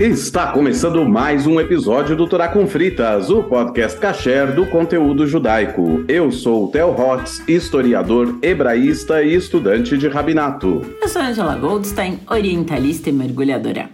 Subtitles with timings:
[0.00, 6.04] Está começando mais um episódio do Torá com Fritas, o podcast kasher do conteúdo judaico.
[6.06, 10.82] Eu sou o Theo Hotz, historiador, hebraísta e estudante de rabinato.
[11.02, 13.90] Eu sou Angela Goldstein, orientalista e mergulhadora.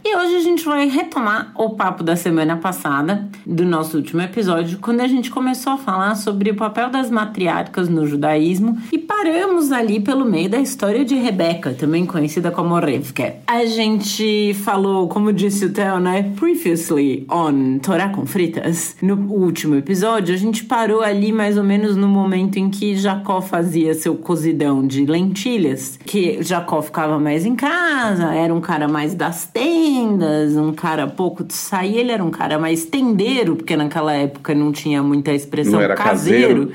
[0.64, 5.30] Gente vai retomar o papo da semana passada, do nosso último episódio, quando a gente
[5.30, 10.48] começou a falar sobre o papel das matriarcas no judaísmo e paramos ali pelo meio
[10.48, 13.34] da história de Rebeca, também conhecida como Revka.
[13.46, 16.32] A gente falou, como disse o Theo, né?
[16.34, 18.96] Previously on Torá com Fritas.
[19.02, 23.42] No último episódio, a gente parou ali mais ou menos no momento em que Jacó
[23.42, 25.98] fazia seu cozidão de lentilhas.
[26.06, 31.44] Que Jacó ficava mais em casa, era um cara mais das tendas, um cara pouco
[31.44, 31.98] de sair.
[31.98, 35.94] Ele era um cara mais tendeiro, porque naquela época não tinha muita expressão Não era
[35.94, 36.70] caseiro.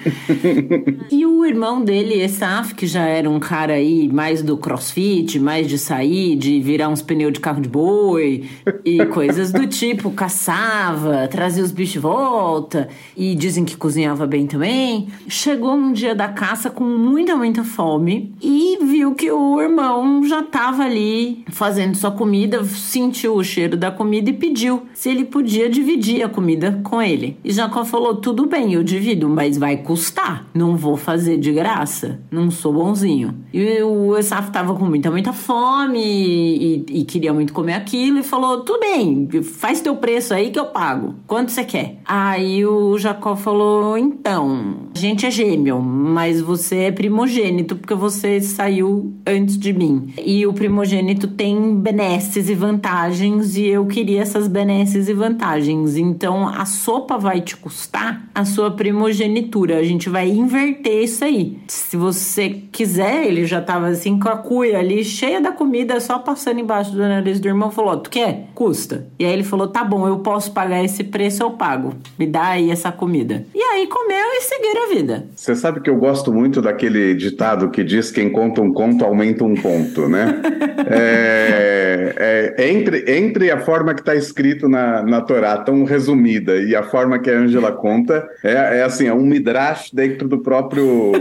[1.12, 5.68] e o irmão dele, Esaf, que já era um cara aí mais do crossfit, mais
[5.68, 8.50] de sair, de virar uns pneus de carro de boi
[8.86, 14.46] e coisas do tipo, caçava, trazia os bichos de volta e dizem que cozinhava bem
[14.46, 15.08] também.
[15.28, 20.44] Chegou um dia da caça com muita, muita fome e viu que o irmão já
[20.44, 25.70] tava ali fazendo sua comida, sentiu o cheiro da comida e pediu se ele podia
[25.70, 27.38] dividir a comida com ele.
[27.44, 30.48] E Jacó falou: tudo bem, eu divido, mas vai custar.
[30.54, 32.20] Não vou fazer de graça.
[32.32, 33.36] Não sou bonzinho.
[33.54, 38.24] E o Esaf tava com muita, muita fome e, e queria muito comer aquilo e
[38.24, 41.16] falou: tudo bem, faz teu preço aí que eu pago.
[41.28, 42.00] Quanto você quer?
[42.06, 48.42] Aí o Jacó falou: então, a gente é gêmeo, mas você é primogênito porque você
[48.42, 50.14] saiu antes de mim.
[50.24, 55.98] E o primogênito tem benesses e vantagens e eu queria essas benesses e vantagens.
[55.98, 59.78] Então a sopa vai te custar a sua primogenitura.
[59.78, 61.58] A gente vai inverter isso aí.
[61.68, 66.20] Se você quiser, ele já tava assim com a cuia ali, cheia da comida, só
[66.20, 68.48] passando embaixo do nariz do irmão, falou: Tu quer?
[68.56, 69.08] Custa.
[69.20, 71.94] E aí ele falou: Tá bom, eu posso pagar esse preço, eu pago.
[72.18, 73.46] Me dá aí essa comida.
[73.54, 75.28] E aí comeu e seguiram a vida.
[75.36, 79.44] Você sabe que eu gosto muito daquele ditado que diz quem conta um conto aumenta
[79.44, 80.42] um ponto, né?
[80.90, 86.76] é, é, entre, entre a forma que está escrito na, na Torá, tão resumida, e
[86.76, 91.12] a forma que a Angela conta, é, é assim, é um midrash dentro do próprio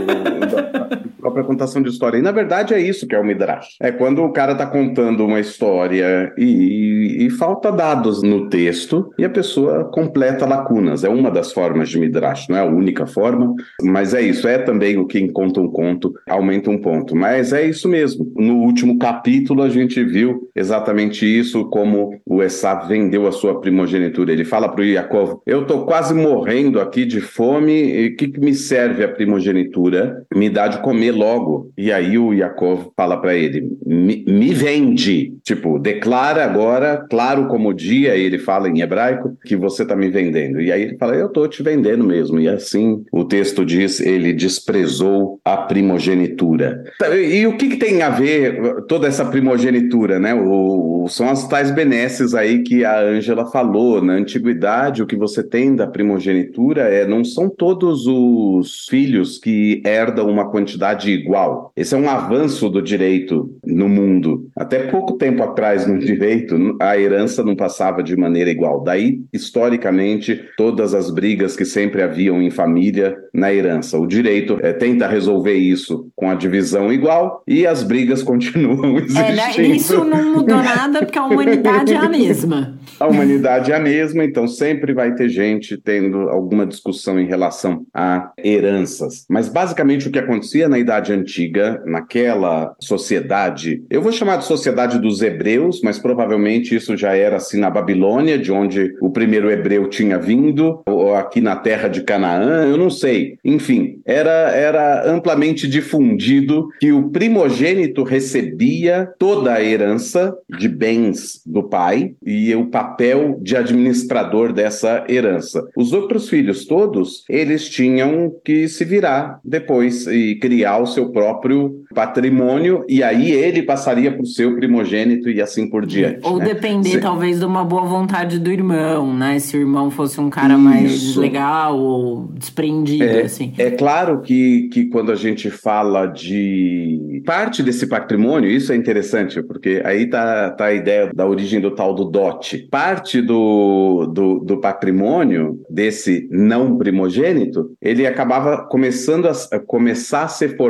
[1.29, 2.17] própria contação de história.
[2.17, 3.75] E na verdade é isso que é o midrash.
[3.79, 9.25] É quando o cara está contando uma história e, e falta dados no texto e
[9.25, 11.03] a pessoa completa lacunas.
[11.03, 14.47] É uma das formas de midrash, não é a única forma, mas é isso.
[14.47, 17.15] É também o que conta um conto aumenta um ponto.
[17.15, 18.31] Mas é isso mesmo.
[18.35, 24.31] No último capítulo a gente viu exatamente isso, como o Esav vendeu a sua primogenitura.
[24.31, 28.39] Ele fala para o Eu estou quase morrendo aqui de fome, e o que, que
[28.39, 30.25] me serve a primogenitura?
[30.33, 31.71] Me dá de comer logo.
[31.77, 35.33] E aí o Yaakov fala para ele: me, me vende.
[35.43, 40.61] Tipo, declara agora, claro como dia, ele fala em hebraico, que você está me vendendo.
[40.61, 42.39] E aí ele fala: Eu estou te vendendo mesmo.
[42.39, 46.83] E assim o texto diz: ele desprezou a primogenitura.
[47.31, 50.33] E o que, que tem a ver toda essa primogenitura, né?
[50.33, 54.01] O, são as tais benesses aí que a Ângela falou.
[54.01, 59.81] Na antiguidade, o que você tem da primogenitura é não são todos os filhos que
[59.85, 61.71] herdam uma quantidade igual.
[61.75, 64.49] Esse é um avanço do direito no mundo.
[64.55, 68.83] Até pouco tempo atrás, no direito, a herança não passava de maneira igual.
[68.83, 73.97] Daí, historicamente, todas as brigas que sempre haviam em família na herança.
[73.97, 79.61] O direito é, tenta resolver isso com a divisão igual e as brigas continuam existindo.
[79.61, 82.77] É, isso não mudou nada porque a humanidade é a mesma.
[82.99, 87.85] A humanidade é a mesma, então sempre vai ter gente tendo alguma discussão em relação
[87.93, 89.25] a heranças.
[89.29, 94.99] Mas basicamente o que acontecia na Idade Antiga, naquela sociedade, eu vou chamar de sociedade
[94.99, 99.87] dos hebreus, mas provavelmente isso já era assim na Babilônia, de onde o primeiro hebreu
[99.87, 103.37] tinha vindo, ou aqui na terra de Canaã, eu não sei.
[103.43, 111.63] Enfim, era, era amplamente difundido que o primogênito recebia toda a herança de bens do
[111.63, 115.67] pai e o papel de administrador dessa herança.
[115.75, 121.83] Os outros filhos todos, eles tinham que se virar depois e criar o seu próprio
[121.93, 126.19] patrimônio e aí ele passaria para o seu primogênito e assim por diante.
[126.23, 126.45] Ou né?
[126.45, 129.39] depender talvez de uma boa vontade do irmão, né?
[129.39, 133.53] Se o irmão fosse um cara mais legal ou desprendido, é, assim.
[133.57, 139.41] É claro que, que quando a gente fala de parte desse patrimônio, isso é interessante,
[139.41, 142.67] porque aí tá, tá a ideia da origem do tal do dote.
[142.69, 150.23] Parte do, do, do do patrimônio desse não primogênito, ele acabava começando a, a começar
[150.23, 150.68] a ser formado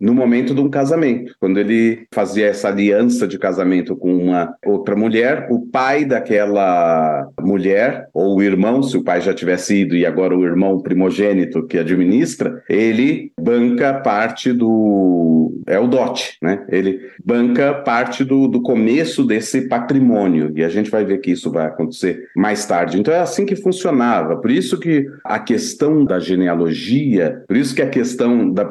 [0.00, 1.34] no momento de um casamento.
[1.40, 8.08] Quando ele fazia essa aliança de casamento com uma outra mulher, o pai daquela mulher,
[8.12, 11.78] ou o irmão, se o pai já tivesse ido e agora o irmão primogênito que
[11.78, 15.62] administra, ele banca parte do.
[15.66, 16.64] É o dote, né?
[16.68, 20.52] Ele banca parte do, do começo desse patrimônio.
[20.54, 22.98] E a gente vai ver que isso vai acontecer mais tarde.
[22.98, 24.36] Então é assim que funcionava.
[24.36, 28.64] Por isso que a questão da genealogia, por isso que a questão da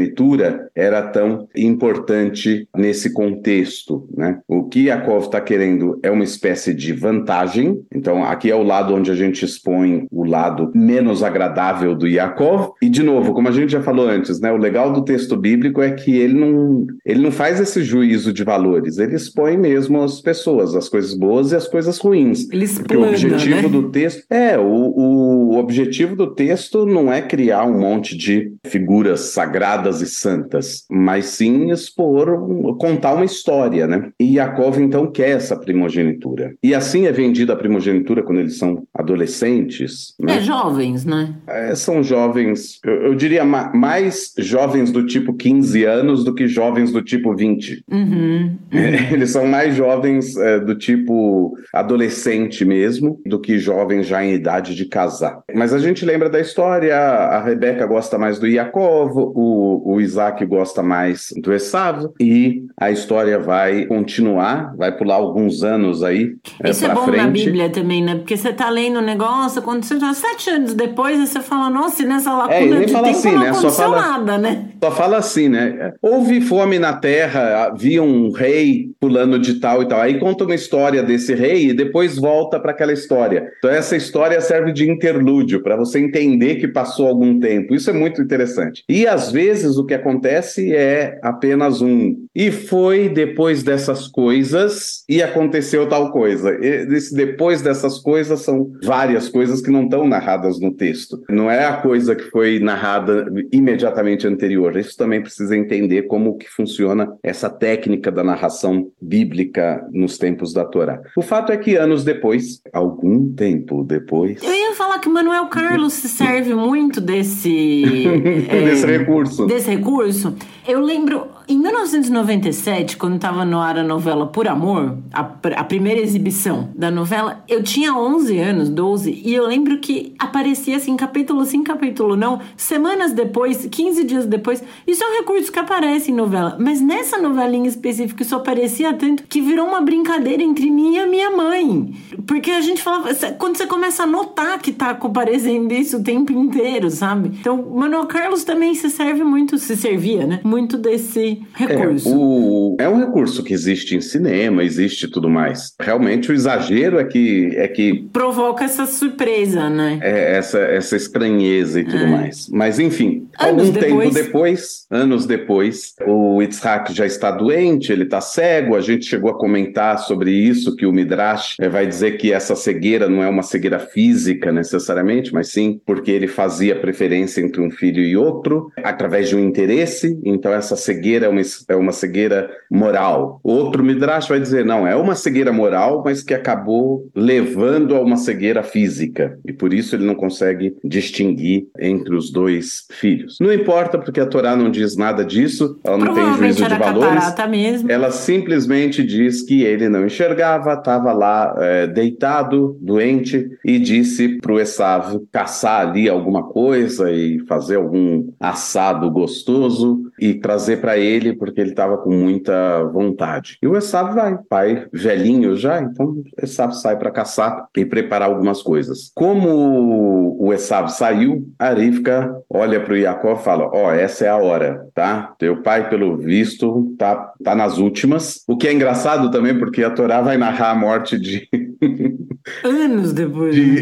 [0.00, 4.08] primogenitura era tão importante nesse contexto.
[4.16, 4.38] Né?
[4.48, 7.82] O que Yakov está querendo é uma espécie de vantagem.
[7.94, 12.72] Então, aqui é o lado onde a gente expõe o lado menos agradável do Yakov.
[12.82, 15.82] E, de novo, como a gente já falou antes, né, o legal do texto bíblico
[15.82, 20.20] é que ele não, ele não faz esse juízo de valores, ele expõe mesmo as
[20.20, 22.48] pessoas, as coisas boas e as coisas ruins.
[22.50, 23.68] Ele explana, o objetivo né?
[23.68, 24.24] do texto.
[24.30, 30.06] É, o, o objetivo do texto não é criar um monte de figuras sagradas e
[30.06, 34.10] santas, mas sim expor, contar uma história, né?
[34.18, 36.54] E Yaakov então quer essa primogenitura.
[36.62, 40.14] E assim é vendida a primogenitura quando eles são adolescentes.
[40.20, 40.36] Né?
[40.36, 41.34] É, jovens, né?
[41.46, 46.46] É, são jovens, eu, eu diria ma mais jovens do tipo 15 anos do que
[46.46, 47.84] jovens do tipo 20.
[47.90, 48.56] Uhum.
[48.70, 54.34] É, eles são mais jovens é, do tipo adolescente mesmo, do que jovens já em
[54.34, 55.40] idade de casar.
[55.54, 60.44] Mas a gente lembra da história, a Rebeca gosta mais do Yaakov, o, o Isaac
[60.46, 66.32] gosta mais do Esav, e a história vai continuar, vai pular alguns anos aí
[66.62, 67.16] é, Isso é bom frente.
[67.22, 68.16] na Bíblia também, né?
[68.16, 72.02] Porque você tá lendo um negócio, quando você já sete anos depois, você fala, nossa,
[72.02, 73.52] e nessa lacuna É, e nem de fala tempo assim, não né?
[73.52, 74.68] Só aconteceu fala- nada, né?
[74.82, 75.92] Só fala assim, né?
[76.00, 80.00] Houve fome na terra, havia um rei pulando de tal e tal.
[80.00, 83.50] Aí conta uma história desse rei e depois volta para aquela história.
[83.58, 87.74] Então essa história serve de interlúdio para você entender que passou algum tempo.
[87.74, 88.82] Isso é muito interessante.
[88.88, 95.22] E às vezes o que acontece é apenas um e foi depois dessas coisas e
[95.22, 96.56] aconteceu tal coisa.
[96.60, 101.20] Esse depois dessas coisas são várias coisas que não estão narradas no texto.
[101.28, 104.76] Não é a coisa que foi narrada imediatamente anterior.
[104.76, 110.64] Isso também precisa entender como que funciona essa técnica da narração bíblica nos tempos da
[110.64, 111.00] Torá.
[111.16, 115.46] O fato é que anos depois, algum tempo depois, Eu ia falar que o Manuel
[115.46, 117.84] Carlos se serve muito desse...
[118.48, 119.46] é, desse recurso.
[119.46, 120.34] desse recurso.
[120.66, 125.20] Eu lembro, em 1997, quando estava no ar a novela Por Amor, a,
[125.56, 130.76] a primeira exibição da novela, eu tinha 11 anos, 12, e eu lembro que aparecia
[130.76, 134.62] assim, capítulo sim, capítulo não, semanas depois, 15 dias depois.
[134.86, 138.94] Isso é um recurso que aparece em novela, mas nessa novela em específico isso aparecia
[138.94, 141.96] tanto que virou uma brincadeira entre mim e a minha mãe.
[142.28, 146.32] Porque a gente falava, quando você começa a notar que tá aparecendo isso o tempo
[146.32, 147.36] inteiro, sabe?
[147.40, 150.40] Então, Manuel Carlos também se serve muito, se servia, né?
[150.44, 152.08] Muito desse recurso.
[152.08, 155.74] É, o- é um recurso que existe em cinema, existe tudo mais.
[155.80, 159.98] Realmente o exagero é que é que Provoca essa surpresa, né?
[160.02, 162.48] é essa, essa estranheza e tudo mais.
[162.50, 164.14] Mas enfim, Anos algum tempo depois.
[164.14, 168.74] depois, anos depois, o Yitzhak já está doente, ele está cego.
[168.76, 172.54] A gente chegou a comentar sobre isso, que o Midrash eh, vai dizer que essa
[172.56, 177.70] cegueira não é uma cegueira física necessariamente, mas sim porque ele fazia preferência entre um
[177.70, 180.18] filho e outro, através de um interesse.
[180.24, 183.40] Então essa cegueira é uma, é uma cegueira moral.
[183.42, 188.16] Outro Midrash vai dizer, não, é uma cegueira moral, mas que acabou levando a uma
[188.16, 189.38] cegueira física.
[189.46, 193.38] E por isso ele não consegue distinguir entre os dois filhos.
[193.40, 197.14] Não importa, porque a Torá não diz nada disso, ela não tem juízo de valores.
[197.14, 197.90] catarata mesmo.
[197.90, 204.52] Ela simplesmente diz que ele não enxergava, estava lá é, deitado, doente, e disse para
[204.52, 211.09] o Esav caçar ali alguma coisa e fazer algum assado gostoso e trazer para ele,
[211.34, 213.58] porque ele estava com muita vontade.
[213.62, 218.62] E o Esav vai, pai velhinho já, então Esav sai para caçar e preparar algumas
[218.62, 219.10] coisas.
[219.14, 224.28] Como o Esav saiu, a Rivka olha para o Jacó e fala: Ó, essa é
[224.28, 225.34] a hora, tá?
[225.38, 228.42] Teu pai, pelo visto, tá, tá nas últimas.
[228.48, 231.48] O que é engraçado também, porque a Torá vai narrar a morte de,
[232.64, 233.54] Anos depois.
[233.54, 233.80] de, né?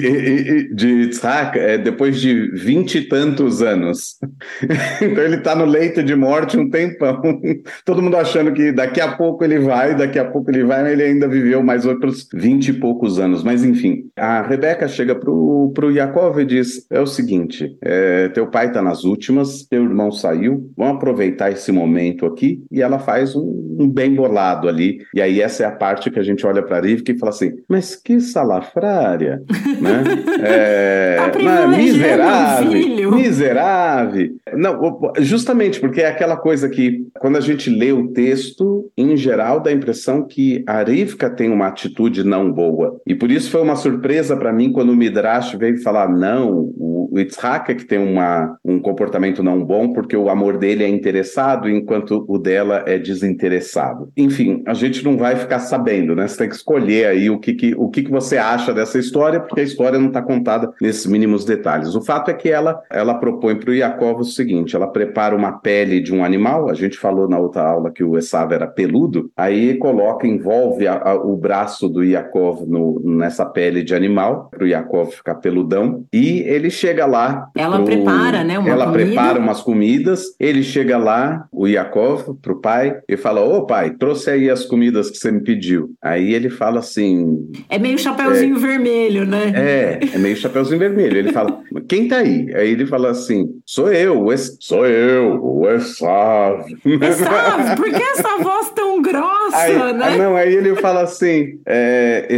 [0.73, 1.21] de, de
[1.55, 4.17] é, depois de vinte e tantos anos.
[5.01, 7.21] então ele tá no leito de morte um tempão.
[7.85, 10.93] Todo mundo achando que daqui a pouco ele vai, daqui a pouco ele vai, mas
[10.93, 13.45] ele ainda viveu mais outros vinte e poucos anos.
[13.45, 18.49] Mas enfim, a Rebeca chega pro, pro Yaakov e diz: é o seguinte, é, teu
[18.49, 22.63] pai tá nas últimas, teu irmão saiu, vamos aproveitar esse momento aqui.
[22.71, 24.99] E ela faz um, um bem bolado ali.
[25.15, 27.53] E aí essa é a parte que a gente olha para Rivka e fala assim:
[27.69, 29.43] mas que salada salafrária,
[29.81, 30.03] né?
[30.43, 34.31] É, tá miserável, miserável.
[34.55, 39.61] Não, justamente porque é aquela coisa que, quando a gente lê o texto, em geral
[39.61, 42.99] dá a impressão que a Rivka tem uma atitude não boa.
[43.07, 46.73] E por isso foi uma surpresa para mim quando o Midrash veio falar: não,
[47.11, 50.89] o Yitzhak é que tem uma, um comportamento não bom porque o amor dele é
[50.89, 54.11] interessado enquanto o dela é desinteressado.
[54.17, 56.27] Enfim, a gente não vai ficar sabendo, né?
[56.27, 59.41] Você tem que escolher aí o que, que o que, que você acha dessa história,
[59.41, 61.95] porque a história não está contada nesses mínimos detalhes.
[61.95, 65.53] O fato é que ela, ela propõe para o Yaakov o seguinte: ela prepara uma
[65.53, 69.31] pele de um animal, a gente falou na outra aula que o Esav era peludo,
[69.37, 74.65] aí coloca, envolve a, a, o braço do Yaakov no, nessa pele de animal, para
[74.65, 77.49] o Yaakov ficar peludão, e ele chega lá.
[77.57, 78.55] Ela pro, prepara, né?
[78.55, 78.93] ela comida.
[78.93, 83.91] prepara umas comidas, ele chega lá, o Yaakov, para o pai, e fala: Ô pai,
[83.91, 85.91] trouxe aí as comidas que você me pediu.
[86.03, 87.51] Aí ele fala assim.
[87.69, 89.53] É meio chapeuzinho é, vermelho, né?
[89.55, 91.17] É, é meio chapeuzinho vermelho.
[91.17, 92.53] Ele fala: Quem tá aí?
[92.55, 94.57] Aí ele fala assim: Sou eu, o es...
[94.61, 96.65] sou eu, o Esav.
[96.85, 100.17] Esav, por que essa voz tão grossa, aí, né?
[100.17, 102.29] Não, aí ele fala assim: é,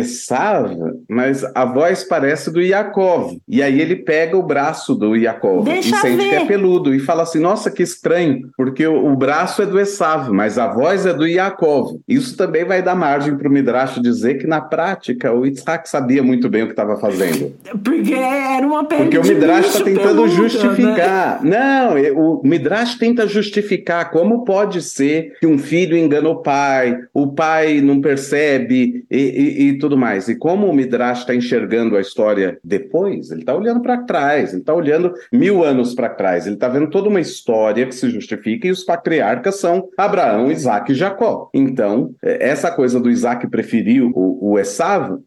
[1.09, 3.38] mas a voz parece do Yaakov.
[3.49, 6.28] E aí ele pega o braço do Yaakov Deixa e sente ver.
[6.30, 9.78] que é peludo e fala assim: Nossa, que estranho, porque o, o braço é do
[9.78, 11.99] Esav, mas a voz é do Yaakov.
[12.09, 16.22] Isso também vai dar margem para o Midrash dizer que na prática o Isaac sabia
[16.22, 17.54] muito bem o que estava fazendo.
[17.82, 21.42] Porque era uma pele Porque o Midrash está tentando peluda, justificar.
[21.42, 21.58] Né?
[21.58, 27.28] Não, o Midrash tenta justificar como pode ser que um filho engana o pai, o
[27.28, 30.28] pai não percebe e, e, e tudo mais.
[30.28, 34.60] E como o Midrash está enxergando a história depois, ele está olhando para trás, ele
[34.60, 38.66] está olhando mil anos para trás, ele está vendo toda uma história que se justifica
[38.66, 41.50] e os patriarcas são Abraão, Isaac e Jacó.
[41.54, 45.18] Então, é, essa coisa do Isaac preferir o, o Esav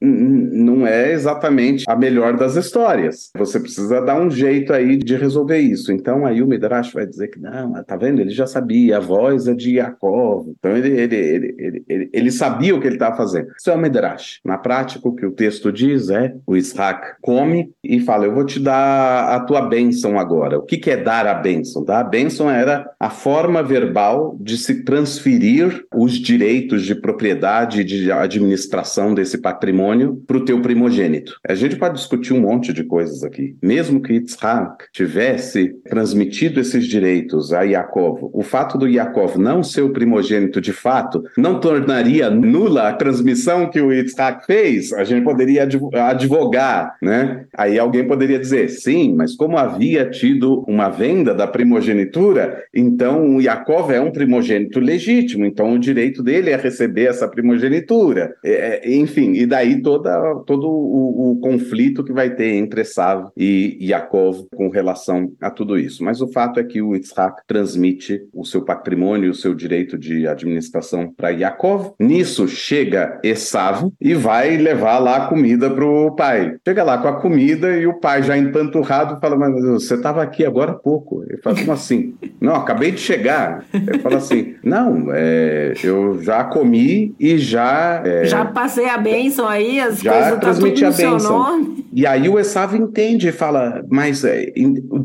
[0.52, 3.32] não é exatamente a melhor das histórias.
[3.36, 5.92] Você precisa dar um jeito aí de resolver isso.
[5.92, 8.20] Então, aí o Midrash vai dizer que não, tá vendo?
[8.20, 10.48] Ele já sabia, a voz é de Jacob.
[10.60, 13.48] Então, ele, ele, ele, ele, ele sabia o que ele estava fazendo.
[13.58, 14.40] Isso é o Midrash.
[14.44, 18.46] Na prática, o que o texto diz é: o Isaac come e fala, eu vou
[18.46, 20.58] te dar a tua bênção agora.
[20.58, 21.84] O que, que é dar a bênção?
[21.84, 27.84] Dar a bênção era a forma verbal de se transferir os direitos de propriedade e
[27.84, 31.40] de administração desse patrimônio para o teu primogênito.
[31.48, 33.56] A gente pode discutir um monte de coisas aqui.
[33.62, 39.82] Mesmo que Yitzhak tivesse transmitido esses direitos a Yaakov, o fato do Yaakov não ser
[39.82, 44.92] o primogênito de fato não tornaria nula a transmissão que o Yitzhak fez?
[44.94, 45.68] A gente poderia
[46.10, 47.46] advogar, né?
[47.56, 53.42] Aí alguém poderia dizer, sim, mas como havia tido uma venda da primogenitura, então o
[53.42, 58.34] Yaakov é um primogênito legítimo, então o direito dele é receber essa primogenitura.
[58.44, 63.30] É, é, enfim, e daí toda, todo o, o, conflito que vai ter entre Esav
[63.36, 66.04] e Yaakov com relação a tudo isso.
[66.04, 70.28] Mas o fato é que o Yitzhak transmite o seu patrimônio, o seu direito de
[70.28, 71.94] administração para Yaakov.
[72.00, 76.56] Nisso chega Esav e vai levar lá a comida para o pai.
[76.66, 80.46] Chega lá com a comida e o pai já empanturrado fala, mas você estava aqui
[80.46, 81.24] agora há pouco.
[81.28, 82.16] Ele fala, como assim?
[82.40, 83.66] Não, acabei de chegar.
[83.74, 88.02] Ele fala assim, não, é, eu já comi e já...
[88.06, 90.68] É, já passei a bênção aí, as já coisas tá no
[91.06, 91.83] a nome.
[91.96, 94.52] E aí o Esav entende e fala, mas é,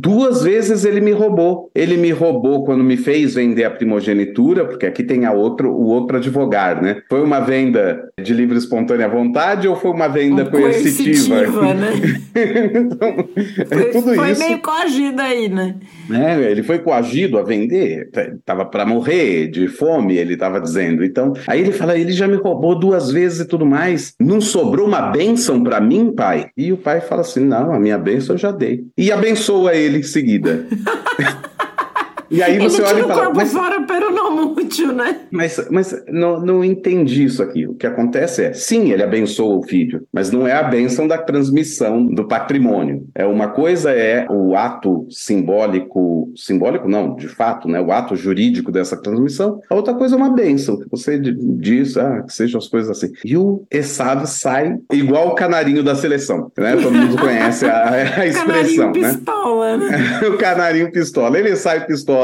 [0.01, 1.71] duas vezes ele me roubou.
[1.75, 5.87] Ele me roubou quando me fez vender a primogenitura, porque aqui tem a outro, o
[5.89, 7.03] outro advogado, né?
[7.09, 11.47] Foi uma venda de livre espontânea vontade ou foi uma venda um coercitiva?
[11.47, 11.93] coercitiva né?
[12.75, 13.29] então,
[13.79, 14.41] é tudo foi isso.
[14.41, 15.77] meio coagido aí, né?
[16.11, 21.05] É, ele foi coagido a vender, estava para morrer de fome, ele estava dizendo.
[21.05, 24.15] Então, aí ele fala, ele já me roubou duas vezes e tudo mais.
[24.19, 26.47] Não sobrou uma bênção para mim, pai?
[26.57, 28.87] E o pai fala assim, não, a minha bênção eu já dei.
[28.97, 30.67] E abençoa ele em seguida.
[32.31, 33.15] E aí você Ele olha e fala.
[33.15, 35.21] O corpo mas, fora, pero não útil, né?
[35.31, 37.67] Mas, mas não, não entendi isso aqui.
[37.67, 41.19] O que acontece é, sim, ele abençoa o filho, mas não é a bênção da
[41.19, 43.07] transmissão do patrimônio.
[43.15, 47.81] É uma coisa é o ato simbólico, simbólico não, de fato, né?
[47.81, 49.61] O ato jurídico dessa transmissão.
[49.71, 53.13] A outra coisa é uma bênção, que você diz, ah, que sejam as coisas assim.
[53.25, 56.77] E o Esav sai igual o canarinho da seleção, né?
[56.77, 58.93] Todo mundo conhece a, a expressão, canarinho né?
[58.93, 60.21] Pistola, né?
[60.29, 61.39] o canarinho pistola.
[61.39, 62.18] Ele sai pistola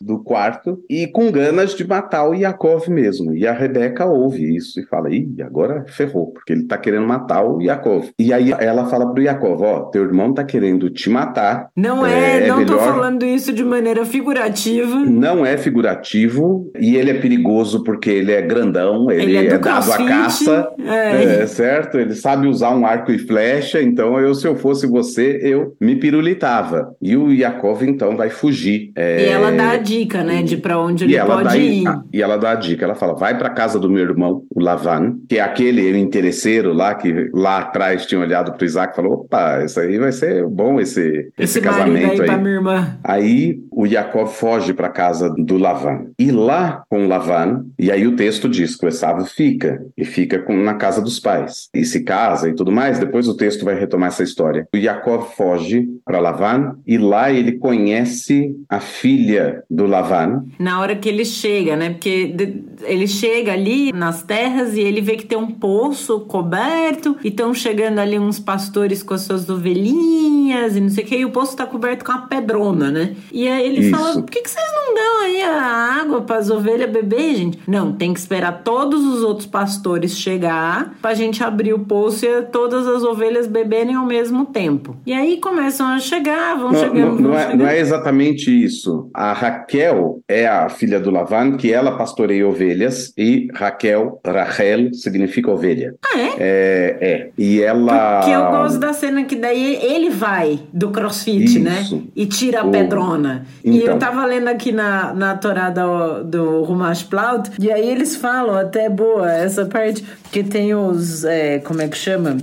[0.00, 3.34] do quarto e com ganas de matar o Yaakov mesmo.
[3.34, 7.44] E a Rebeca ouve isso e fala: ih, agora ferrou, porque ele tá querendo matar
[7.44, 8.10] o Yaakov.
[8.18, 11.68] E aí ela fala pro Yaakov: ó, teu irmão tá querendo te matar.
[11.76, 12.78] Não é, é não melhor...
[12.78, 14.96] tô falando isso de maneira figurativa.
[14.96, 19.58] Não é figurativo e ele é perigoso porque ele é grandão, ele, ele é, é
[19.58, 21.42] dado à caça, é.
[21.42, 21.46] é.
[21.46, 21.98] certo?
[21.98, 25.96] Ele sabe usar um arco e flecha, então eu, se eu fosse você, eu me
[25.96, 26.94] pirulitava.
[27.00, 28.92] E o Yaakov então vai fugir.
[28.96, 29.28] É...
[29.40, 31.84] E ela dá a dica, né, de para onde ele pode dá, ir.
[32.12, 35.16] E ela dá a dica, ela fala: vai para casa do meu irmão, o Lavan,
[35.28, 39.64] que é aquele interesseiro lá que lá atrás tinha olhado pro Isaac e falou: opa,
[39.64, 41.00] isso aí vai ser bom esse,
[41.38, 42.36] esse, esse casamento aí.
[42.38, 42.98] minha irmã.
[43.02, 46.08] Aí o Jacob foge para casa do Lavan.
[46.18, 50.38] E lá com Lavan, e aí o texto diz que o Esav fica, e fica
[50.38, 51.70] com, na casa dos pais.
[51.72, 54.68] E se casa e tudo mais, depois o texto vai retomar essa história.
[54.74, 60.44] O Jacob foge para Lavan, e lá ele conhece a filha do Lavan.
[60.58, 61.88] Na hora que ele chega, né?
[61.88, 62.34] Porque
[62.82, 67.54] ele chega ali nas terras e ele vê que tem um poço coberto, e estão
[67.54, 71.30] chegando ali uns pastores com as suas ovelhinhas e não sei o que, e o
[71.30, 73.16] poço tá coberto com uma pedrona, né?
[73.32, 73.90] E aí ele Isso.
[73.90, 77.58] fala: por que, que vocês não dão aí a água para as ovelhas beber, gente?
[77.66, 82.42] Não, tem que esperar todos os outros pastores chegar pra gente abrir o poço e
[82.42, 84.96] todas as ovelhas beberem ao mesmo tempo.
[85.06, 87.20] E aí começam a chegar, vão não, chegando.
[87.20, 89.08] Não, não, é, não, é, exatamente isso.
[89.14, 95.50] A Raquel é a filha do Lavan, que ela pastoreia ovelhas, e Raquel, Rachel, significa
[95.50, 95.94] ovelha.
[96.04, 96.34] Ah, é?
[96.38, 97.30] É, é.
[97.36, 98.20] E ela.
[98.20, 101.80] Porque eu gosto da cena que daí ele vai do crossfit, né?
[101.80, 101.96] isso.
[101.96, 102.02] né?
[102.14, 103.46] E tira a pedrona.
[103.64, 103.72] Então.
[103.72, 103.98] E eu então.
[103.98, 108.88] tava lendo aqui na, na Torá do, do Rumash Plaut, e aí eles falam, até
[108.88, 111.24] boa essa parte, que tem os.
[111.24, 112.36] É, como é que chama?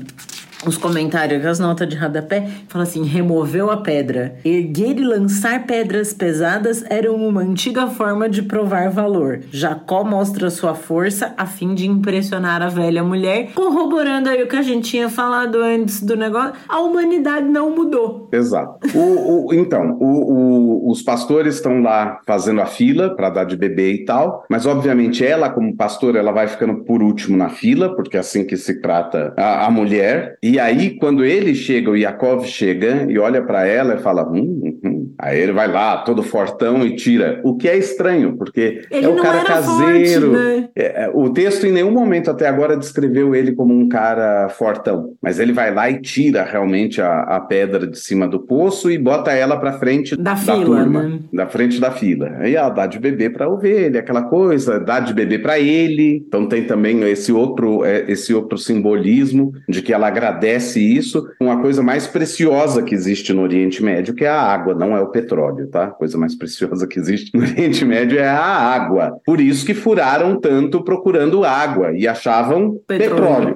[0.65, 4.35] Os comentários, as notas de rodapé, fala assim: removeu a pedra.
[4.43, 9.41] Erguer e lançar pedras pesadas eram uma antiga forma de provar valor.
[9.51, 14.55] Jacó mostra sua força a fim de impressionar a velha mulher, corroborando aí o que
[14.55, 16.53] a gente tinha falado antes do negócio.
[16.67, 18.29] A humanidade não mudou.
[18.31, 18.79] Exato.
[18.97, 23.93] O, o, então, o, os pastores estão lá fazendo a fila para dar de bebê
[23.93, 28.17] e tal, mas obviamente ela, como pastora, ela vai ficando por último na fila, porque
[28.17, 30.37] é assim que se trata a, a mulher.
[30.47, 34.61] E aí, quando ele chega, o Yakov chega e olha para ela e fala: hum,
[34.63, 34.96] hum, hum.
[35.17, 37.41] Aí ele vai lá, todo fortão, e tira.
[37.43, 40.31] O que é estranho, porque ele é o cara caseiro.
[40.31, 40.69] Forte, né?
[40.75, 45.13] É, é, o texto em nenhum momento até agora descreveu ele como um cara fortão,
[45.21, 48.97] mas ele vai lá e tira realmente a, a pedra de cima do poço e
[48.97, 51.19] bota ela para frente da, da fila, turma, né?
[51.33, 52.35] da frente da fila.
[52.39, 56.23] Aí ela dá de beber para ovelha, aquela coisa, dá de beber para ele.
[56.27, 61.29] Então tem também esse outro, é, esse outro simbolismo de que ela agradece agradece isso
[61.39, 64.95] com a coisa mais preciosa que existe no Oriente Médio, que é a água, não
[64.95, 65.85] é o petróleo, tá?
[65.85, 69.19] A coisa mais preciosa que existe no Oriente Médio é a água.
[69.25, 73.55] Por isso que furaram tanto procurando água e achavam petróleo.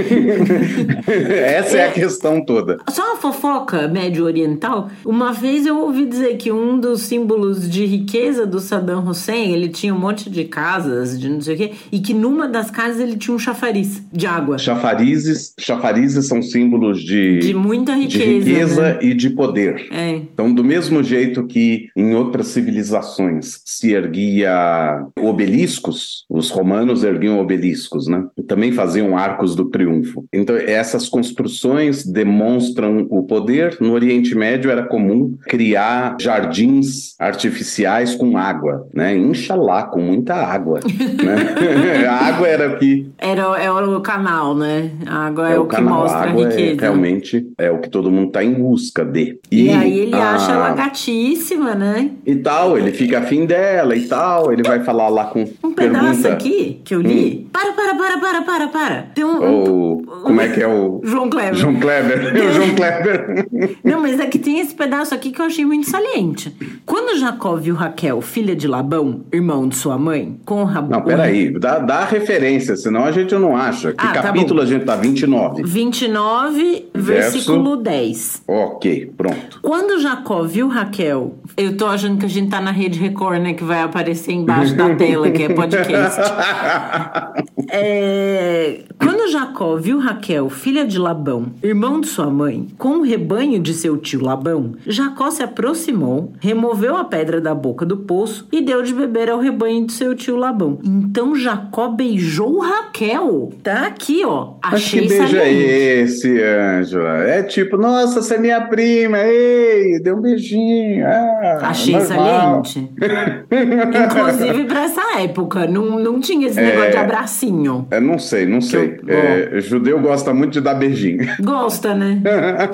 [1.07, 2.77] Essa é a questão toda.
[2.89, 4.89] Só uma fofoca médio-oriental.
[5.05, 9.69] Uma vez eu ouvi dizer que um dos símbolos de riqueza do Saddam Hussein, ele
[9.69, 12.99] tinha um monte de casas, de não sei o quê, e que numa das casas
[12.99, 14.57] ele tinha um chafariz de água.
[14.57, 18.99] Chafarizes, chafarizes chafarizes são símbolos de, de muita riqueza, de riqueza né?
[19.01, 19.87] e de poder.
[19.91, 20.09] É.
[20.15, 28.07] Então, do mesmo jeito que em outras civilizações se erguia obeliscos, os romanos erguiam obeliscos,
[28.07, 28.27] né?
[28.37, 30.25] E também faziam arcos do triunfo.
[30.31, 33.75] Então, essas construções demonstram o poder.
[33.81, 39.17] No Oriente Médio era comum criar jardins artificiais com água, né?
[39.17, 40.79] Inxalá, com muita água.
[40.85, 42.05] né?
[42.05, 43.09] A água era o que...
[43.17, 44.91] Era, era o canal, né?
[45.07, 46.01] A água é, é o que canal.
[46.01, 46.77] mostra a água a é riqueza.
[46.77, 49.39] É, realmente é o que todo mundo está em busca de.
[49.49, 50.35] E, e aí ele a...
[50.35, 52.11] acha ela gatíssima, né?
[52.25, 55.45] E tal, ele fica afim dela e tal, ele vai falar lá com.
[55.63, 57.45] Um pedaço aqui que eu li.
[57.45, 57.49] Hum.
[57.51, 59.01] Para, para, para, para, para, para.
[59.13, 59.39] Tem um.
[59.41, 60.05] Oh, um...
[60.23, 61.01] Como é que é o.
[61.03, 61.55] João Kleber.
[61.55, 62.33] João Kleber.
[62.49, 63.47] o João Kleber.
[63.83, 66.55] Não, mas é que tem esse pedaço aqui que eu achei muito saliente.
[66.85, 70.91] Quando Jacó viu Raquel, filha de Labão, irmão de sua mãe, com o rabo.
[70.91, 73.91] Não, peraí, dá, dá referência, senão a gente não acha.
[73.93, 75.63] Que ah, tá capítulo tá a gente tá 29?
[75.63, 78.43] 29, versículo 10.
[78.47, 79.59] Ok, pronto.
[79.61, 83.53] Quando Jacó viu Raquel, eu tô achando que a gente tá na rede Record, né?
[83.53, 86.21] Que vai aparecer embaixo da tela, que é podcast.
[87.69, 93.59] é, quando Jacó viu Raquel, filha de Labão, irmão de sua mãe, com o rebanho
[93.59, 98.61] de seu tio Labão, Jacó se aproximou, removeu a pedra da boca do poço e
[98.61, 100.79] deu de beber ao rebanho de seu tio Labão.
[100.83, 103.51] Então Jacó beijou Raquel.
[103.63, 104.53] Tá aqui, ó.
[104.61, 107.17] Achei Mas que beijo é esse, Ângela?
[107.23, 111.05] É tipo, nossa, você é minha prima, ei, deu um beijinho.
[111.05, 112.61] Ah, Achei normal.
[112.65, 112.91] excelente.
[113.51, 117.87] Inclusive pra essa época, não, não tinha esse negócio de abracinho.
[117.91, 118.99] É, não sei, não sei.
[119.07, 119.13] eu-
[119.57, 121.25] É, judeu gosta muito de dar beijinho.
[121.41, 122.21] Gosta, né?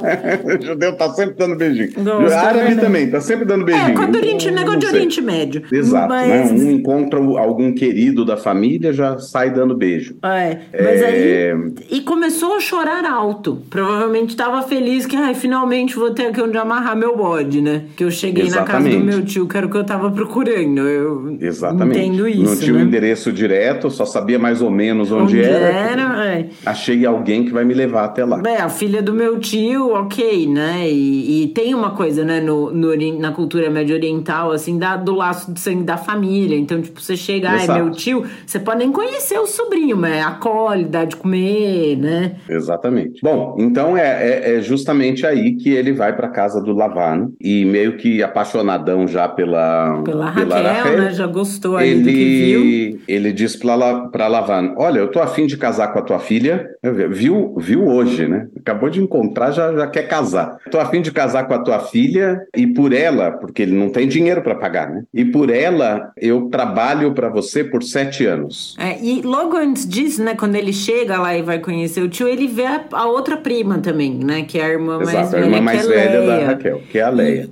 [0.62, 1.92] judeu tá sempre dando beijinho.
[1.98, 2.82] Gosta, Árabe né?
[2.82, 3.90] também, tá sempre dando beijinho.
[3.90, 4.88] É, quando Oriente, negócio de.
[4.88, 5.64] Oriente Médio.
[5.72, 6.64] Exato, Mas, né?
[6.64, 10.16] Um encontra algum querido da família, já sai dando beijo.
[10.24, 11.06] É, mas É.
[11.52, 11.74] aí.
[11.92, 13.62] E começou a chorar alto.
[13.70, 17.86] Provavelmente estava feliz que, ai, finalmente vou ter aqui onde amarrar meu bode, né?
[17.96, 19.04] Que eu cheguei na casa do Exatamente.
[19.06, 20.80] meu tio, que era o que eu tava procurando.
[20.82, 22.00] Eu Exatamente.
[22.00, 22.44] entendo isso.
[22.44, 22.84] Não tinha o né?
[22.84, 25.66] endereço direto, só sabia mais ou menos onde, Onde era.
[25.68, 26.50] era, é.
[26.66, 28.42] Achei alguém que vai me levar até lá.
[28.46, 30.90] É, a filha do meu tio, ok, né?
[30.90, 32.88] E, e tem uma coisa, né, no, no
[33.20, 36.58] na cultura médio oriental, assim, da, do laço de sangue da família.
[36.58, 40.26] Então, tipo, você chega, ah, é meu tio, você pode nem conhecer o sobrinho, mas
[40.26, 42.36] acolhe, dá de comer, né?
[42.50, 43.20] Exatamente.
[43.22, 47.66] Bom, então é, é- é justamente aí que ele vai para casa do Lavan e
[47.66, 51.12] meio que apaixonadão já pela Pela Raquel, né?
[51.12, 52.62] Já gostou aí do que viu.
[52.62, 56.70] ele, ele diz para Lavan: Olha, eu tô afim de casar com a tua filha.
[57.10, 58.48] Viu, viu hoje, né?
[58.60, 60.58] Acabou de encontrar, já, já quer casar.
[60.72, 64.08] Tô afim de casar com a tua filha e por ela, porque ele não tem
[64.08, 65.04] dinheiro para pagar, né?
[65.14, 68.76] E por ela eu trabalho para você por sete anos.
[68.80, 72.28] É, e logo antes disso, né, quando ele chega lá e vai conhecer o tio,
[72.28, 75.40] ele vê a, a outra prima também, né, que é a irmã mais Exato, a
[75.40, 76.46] velha, irmã que mais é velha da.
[76.46, 77.10] Raquel, que é a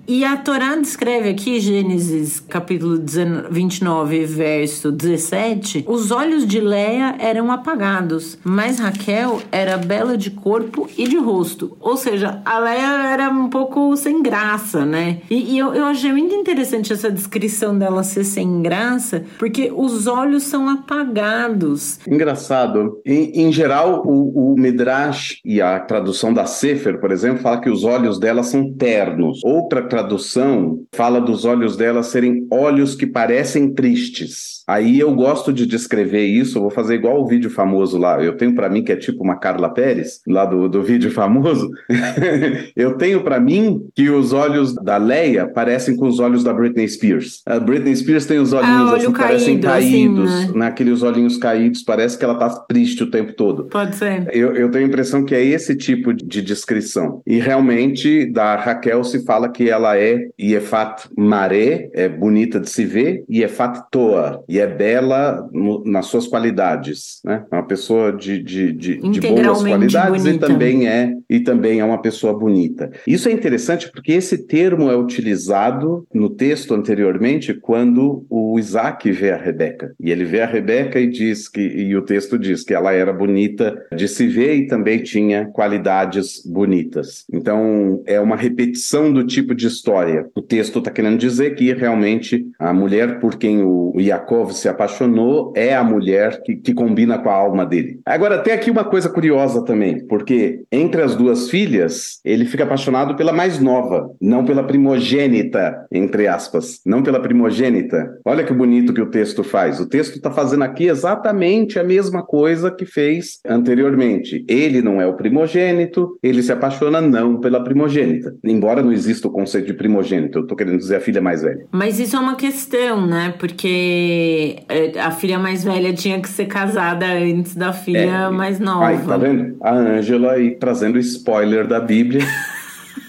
[0.07, 7.15] E, a Torá descreve aqui, Gênesis capítulo 19, 29, verso 17, os olhos de Leia
[7.19, 11.75] eram apagados, mas Raquel era bela de corpo e de rosto.
[11.79, 15.21] Ou seja, a Leia era um pouco sem graça, né?
[15.29, 20.07] E, e eu, eu achei muito interessante essa descrição dela ser sem graça, porque os
[20.07, 21.99] olhos são apagados.
[22.07, 23.01] Engraçado.
[23.05, 27.69] Em, em geral, o, o Midrash e a tradução da Sefer, por exemplo, fala que
[27.69, 29.41] os olhos dela são ternos.
[29.55, 34.55] Outra tradução fala dos olhos dela serem olhos que parecem tristes.
[34.67, 38.21] Aí eu gosto de descrever isso, vou fazer igual o vídeo famoso lá.
[38.21, 41.69] Eu tenho para mim que é tipo uma Carla Pérez, lá do, do vídeo famoso.
[42.75, 46.87] eu tenho para mim que os olhos da Leia parecem com os olhos da Britney
[46.87, 47.41] Spears.
[47.45, 50.51] A Britney Spears tem os olhinhos olho assim, parecem caído, assim, caídos, né?
[50.55, 53.65] naqueles olhinhos caídos, parece que ela tá triste o tempo todo.
[53.65, 54.27] Pode ser.
[54.33, 57.21] Eu, eu tenho a impressão que é esse tipo de descrição.
[57.25, 62.85] E realmente, da Raquel se fala que ela é Yefat Maré, é bonita de se
[62.85, 67.19] ver, e Yefat Toa, e é bela no- nas suas qualidades.
[67.23, 67.43] Né?
[67.51, 70.45] É uma pessoa de, de, de, de boas qualidades bonita.
[70.45, 72.91] e também, é, e também é uma pessoa bonita.
[73.07, 79.31] Isso é interessante porque esse termo é utilizado no texto anteriormente quando o Isaac vê
[79.31, 79.93] a Rebeca.
[79.99, 83.11] E ele vê a Rebeca e diz que, e o texto diz que ela era
[83.13, 87.25] bonita de se ver e também tinha qualidades bonitas.
[87.31, 90.27] Então é uma repetição do tipo de história.
[90.33, 95.53] O texto está querendo dizer que realmente a mulher por quem o Yaakov se apaixonou
[95.55, 97.99] é a mulher que, que combina com a alma dele.
[98.05, 103.15] Agora tem aqui uma coisa curiosa também, porque entre as duas filhas ele fica apaixonado
[103.15, 108.19] pela mais nova, não pela primogênita, entre aspas, não pela primogênita.
[108.23, 109.79] Olha que bonito que o texto faz.
[109.79, 114.45] O texto está fazendo aqui exatamente a mesma coisa que fez anteriormente.
[114.47, 118.35] Ele não é o primogênito, ele se apaixona não pela primogênita.
[118.43, 121.65] Embora não exista o conceito de primogênito, eu estou querendo dizer a filha mais velha.
[121.71, 123.33] Mas isso é uma questão, né?
[123.37, 128.59] Porque é, a filha mais velha tinha que ser casada antes da filha É, mais
[128.59, 128.87] nova.
[128.87, 129.57] Aí, tá vendo?
[129.61, 132.21] A Ângela aí trazendo spoiler da Bíblia.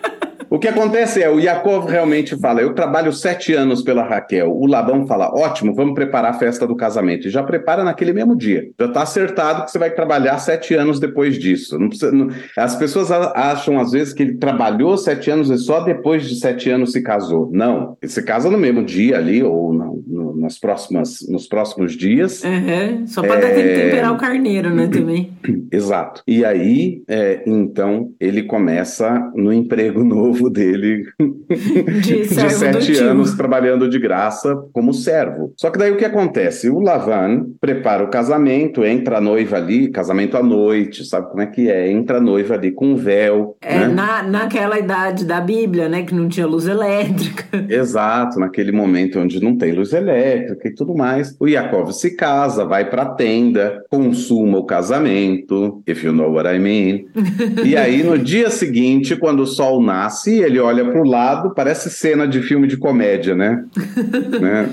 [0.50, 4.52] O que acontece é, o Yaakov realmente fala, eu trabalho sete anos pela Raquel.
[4.52, 7.28] O Labão fala, ótimo, vamos preparar a festa do casamento.
[7.28, 8.70] E já prepara naquele mesmo dia.
[8.80, 11.78] Já está acertado que você vai trabalhar sete anos depois disso.
[11.78, 15.82] Não precisa- não- As pessoas acham, às vezes, que ele trabalhou sete anos e só
[15.82, 17.50] depois de sete anos se casou.
[17.52, 21.94] Não, ele se casa no mesmo dia ali, ou no- no- nas próximas, nos próximos
[21.98, 22.44] dias.
[22.44, 23.06] Uhum.
[23.08, 25.32] Só dar tempo de temperar o carneiro, né, também.
[25.72, 26.22] Exato.
[26.28, 33.90] E aí, é, então, ele começa no emprego novo dele De de sete anos trabalhando
[33.90, 35.54] de graça como servo.
[35.58, 36.70] Só que daí o que acontece?
[36.70, 41.48] O Lavan prepara o casamento, entra a noiva ali, casamento à noite, sabe como é
[41.48, 41.92] que é?
[41.92, 43.88] Entra a noiva ali com um véu, É, né?
[43.88, 47.46] na, naquela idade da Bíblia, né, que não tinha luz elétrica.
[47.70, 51.36] Exato, naquele momento onde não tem luz elétrica e tudo mais.
[51.40, 56.48] O Yaakov se casa, vai para a tenda, consuma o casamento, if you know what
[56.48, 57.06] I mean.
[57.66, 61.90] e aí, no dia seguinte, quando o sol nasce, ele olha para o lado, parece
[61.90, 63.64] cena de filme de comédia, né?
[64.42, 64.70] né?